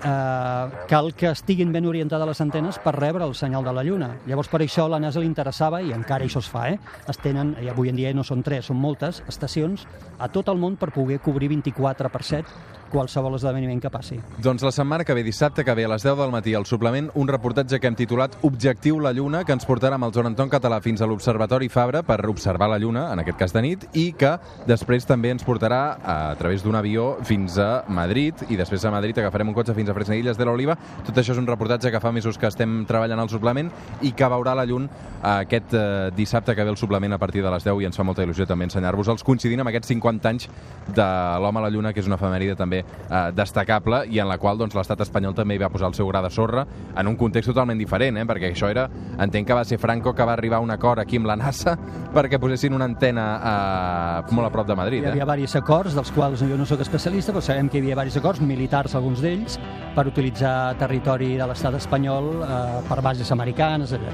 eh, 0.03 0.69
cal 0.87 1.13
que 1.13 1.29
estiguin 1.31 1.71
ben 1.71 1.85
orientades 1.85 2.27
les 2.27 2.41
antenes 2.41 2.79
per 2.79 2.95
rebre 2.95 3.23
el 3.25 3.35
senyal 3.35 3.63
de 3.63 3.73
la 3.73 3.83
Lluna. 3.83 4.09
Llavors, 4.27 4.47
per 4.49 4.61
això 4.61 4.87
la 4.89 4.99
NASA 4.99 5.19
li 5.19 5.27
interessava, 5.27 5.81
i 5.81 5.91
encara 5.93 6.25
això 6.25 6.39
es 6.39 6.49
fa, 6.49 6.69
eh? 6.69 6.79
es 7.07 7.17
tenen, 7.17 7.55
i 7.61 7.67
avui 7.69 7.89
en 7.91 7.99
dia 7.99 8.13
no 8.15 8.25
són 8.27 8.41
tres, 8.43 8.71
són 8.71 8.79
moltes, 8.81 9.21
estacions 9.29 9.85
a 10.19 10.31
tot 10.31 10.49
el 10.49 10.59
món 10.61 10.79
per 10.79 10.93
poder 10.95 11.19
cobrir 11.23 11.51
24 11.51 12.11
per 12.11 12.23
7 12.23 12.80
qualsevol 12.91 13.37
esdeveniment 13.37 13.81
que 13.81 13.89
passi. 13.89 14.19
Doncs 14.43 14.63
la 14.65 14.73
setmana 14.75 15.05
que 15.07 15.15
ve, 15.17 15.23
dissabte 15.23 15.65
que 15.65 15.75
ve, 15.75 15.85
a 15.85 15.91
les 15.93 16.03
10 16.03 16.17
del 16.19 16.33
matí, 16.33 16.53
al 16.53 16.67
suplement, 16.69 17.09
un 17.15 17.29
reportatge 17.31 17.79
que 17.79 17.87
hem 17.89 17.97
titulat 17.97 18.37
Objectiu 18.47 18.99
la 18.99 19.13
Lluna, 19.15 19.43
que 19.47 19.55
ens 19.55 19.65
portarà 19.67 19.97
amb 19.97 20.07
el 20.07 20.13
Joan 20.15 20.31
Anton 20.31 20.51
Català 20.51 20.81
fins 20.83 21.01
a 21.01 21.07
l'Observatori 21.09 21.69
Fabra 21.69 22.03
per 22.03 22.19
observar 22.29 22.69
la 22.69 22.79
Lluna, 22.81 23.07
en 23.13 23.23
aquest 23.23 23.39
cas 23.39 23.55
de 23.55 23.63
nit, 23.63 23.87
i 23.97 24.11
que 24.17 24.35
després 24.67 25.07
també 25.07 25.31
ens 25.33 25.45
portarà 25.47 25.81
a, 25.97 26.17
través 26.39 26.65
d'un 26.65 26.75
avió 26.75 27.15
fins 27.27 27.57
a 27.61 27.83
Madrid, 27.87 28.45
i 28.49 28.59
després 28.59 28.83
a 28.85 28.93
Madrid 28.93 29.17
agafarem 29.17 29.49
un 29.49 29.57
cotxe 29.57 29.75
fins 29.77 29.89
a 29.89 29.95
Fresnedilles 29.97 30.37
de 30.37 30.47
l'Oliva. 30.47 30.77
Tot 31.07 31.17
això 31.17 31.35
és 31.35 31.41
un 31.41 31.49
reportatge 31.49 31.91
que 31.91 32.03
fa 32.03 32.11
mesos 32.11 32.37
que 32.37 32.49
estem 32.51 32.83
treballant 32.89 33.23
al 33.23 33.31
suplement 33.31 33.71
i 34.01 34.13
que 34.17 34.31
veurà 34.31 34.55
la 34.57 34.67
llum 34.67 34.89
aquest 35.21 35.73
eh, 35.77 36.11
dissabte 36.15 36.55
que 36.55 36.63
ve 36.63 36.71
el 36.73 36.77
suplement 36.77 37.13
a 37.13 37.19
partir 37.21 37.43
de 37.43 37.51
les 37.51 37.63
10 37.63 37.81
i 37.81 37.87
ens 37.89 37.97
fa 37.97 38.05
molta 38.07 38.25
il·lusió 38.25 38.47
també 38.49 38.65
ensenyar-vos-els, 38.67 39.23
coincidint 39.23 39.61
amb 39.61 39.71
aquests 39.71 39.91
50 39.93 40.29
anys 40.31 40.49
de 40.89 41.07
l'home 41.41 41.61
a 41.61 41.65
la 41.67 41.69
lluna, 41.73 41.93
que 41.93 42.01
és 42.01 42.09
una 42.09 42.17
efemèride 42.17 42.57
també 42.57 42.80
eh, 42.81 43.31
destacable 43.35 44.03
i 44.11 44.19
en 44.19 44.29
la 44.29 44.37
qual 44.41 44.57
doncs, 44.57 44.75
l'estat 44.77 45.01
espanyol 45.05 45.35
també 45.37 45.55
hi 45.55 45.61
va 45.61 45.69
posar 45.69 45.89
el 45.91 45.97
seu 45.97 46.07
gra 46.07 46.21
de 46.21 46.29
sorra 46.29 46.65
en 46.95 47.07
un 47.07 47.15
context 47.15 47.51
totalment 47.51 47.79
diferent, 47.79 48.17
eh? 48.17 48.25
perquè 48.27 48.51
això 48.51 48.69
era, 48.71 48.87
entenc 49.19 49.47
que 49.47 49.57
va 49.57 49.65
ser 49.65 49.79
Franco 49.81 50.13
que 50.15 50.25
va 50.27 50.33
arribar 50.33 50.59
a 50.59 50.65
un 50.65 50.71
acord 50.71 50.99
aquí 50.99 51.17
amb 51.21 51.29
la 51.31 51.37
NASA 51.39 51.77
perquè 52.15 52.39
posessin 52.41 52.73
una 52.77 52.87
antena 52.89 53.27
eh, 53.41 54.33
molt 54.35 54.47
a 54.47 54.53
prop 54.53 54.67
de 54.67 54.75
Madrid. 54.75 55.03
Hi 55.05 55.13
havia 55.13 55.25
Eh? 55.25 55.31
diversos 55.31 55.55
acords, 55.61 55.95
dels 55.95 56.11
quals 56.11 56.43
jo 56.45 56.57
no 56.57 56.65
sóc 56.65 56.81
especialista, 56.81 57.33
però 57.33 57.43
sabem 57.45 57.69
que 57.69 57.79
hi 57.79 57.81
havia 57.81 57.95
diversos 57.95 58.21
acords, 58.21 58.41
militars 58.41 58.95
alguns 58.95 59.21
d'ells, 59.23 59.59
per 59.95 60.07
utilitzar 60.07 60.75
territori 60.79 61.35
de 61.37 61.47
l'estat 61.47 61.75
espanyol 61.79 62.31
eh, 62.41 62.81
per 62.87 63.01
bases 63.01 63.31
americanes, 63.31 63.91
etc. 63.91 64.07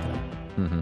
Mm 0.57 0.67
-hmm. 0.67 0.81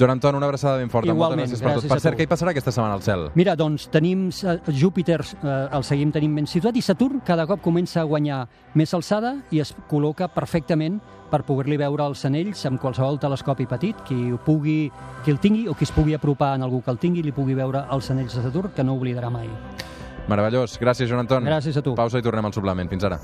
Joan 0.00 0.12
Anton, 0.12 0.34
una 0.34 0.46
abraçada 0.46 0.78
ben 0.78 0.88
forta. 0.88 1.12
Igualment, 1.12 1.44
Moltes 1.44 1.60
gràcies 1.60 1.60
per 1.60 1.74
tot. 1.74 1.84
gràcies 1.84 1.92
Per 1.92 2.00
cert, 2.00 2.16
què 2.16 2.24
hi 2.24 2.28
passarà 2.30 2.52
aquesta 2.54 2.72
setmana 2.72 2.94
al 2.96 3.02
cel? 3.04 3.26
Mira, 3.36 3.52
doncs 3.54 3.90
tenim 3.92 4.30
eh, 4.32 4.54
Júpiter, 4.72 5.20
eh, 5.20 5.56
el 5.76 5.84
seguim 5.84 6.08
tenint 6.14 6.38
ben 6.38 6.48
situat, 6.48 6.78
i 6.80 6.80
Saturn 6.80 7.20
cada 7.26 7.44
cop 7.46 7.60
comença 7.60 8.00
a 8.00 8.06
guanyar 8.08 8.46
més 8.80 8.94
alçada 8.96 9.34
i 9.52 9.60
es 9.60 9.74
col·loca 9.90 10.30
perfectament 10.32 10.96
per 11.30 11.42
poder-li 11.44 11.76
veure 11.76 12.06
els 12.08 12.24
anells 12.24 12.64
amb 12.64 12.80
qualsevol 12.80 13.20
telescopi 13.20 13.66
petit, 13.68 14.00
qui 14.08 14.32
ho 14.32 14.40
pugui, 14.40 14.90
qui 15.22 15.34
el 15.34 15.38
tingui 15.38 15.68
o 15.68 15.76
qui 15.76 15.84
es 15.84 15.92
pugui 15.92 16.16
apropar 16.16 16.54
en 16.56 16.64
algú 16.64 16.80
que 16.80 16.90
el 16.90 16.98
tingui, 16.98 17.22
li 17.22 17.36
pugui 17.36 17.54
veure 17.54 17.84
els 17.92 18.10
anells 18.10 18.38
de 18.38 18.46
Saturn, 18.48 18.72
que 18.74 18.82
no 18.82 18.96
oblidarà 18.96 19.28
mai. 19.28 19.52
Meravellós. 20.30 20.78
Gràcies, 20.80 21.10
Joan 21.10 21.26
Anton. 21.26 21.44
Gràcies 21.44 21.76
a 21.76 21.82
tu. 21.84 21.94
Pausa 21.94 22.18
i 22.18 22.24
tornem 22.24 22.48
al 22.48 22.56
suplement. 22.56 22.88
Fins 22.88 23.04
ara. 23.04 23.20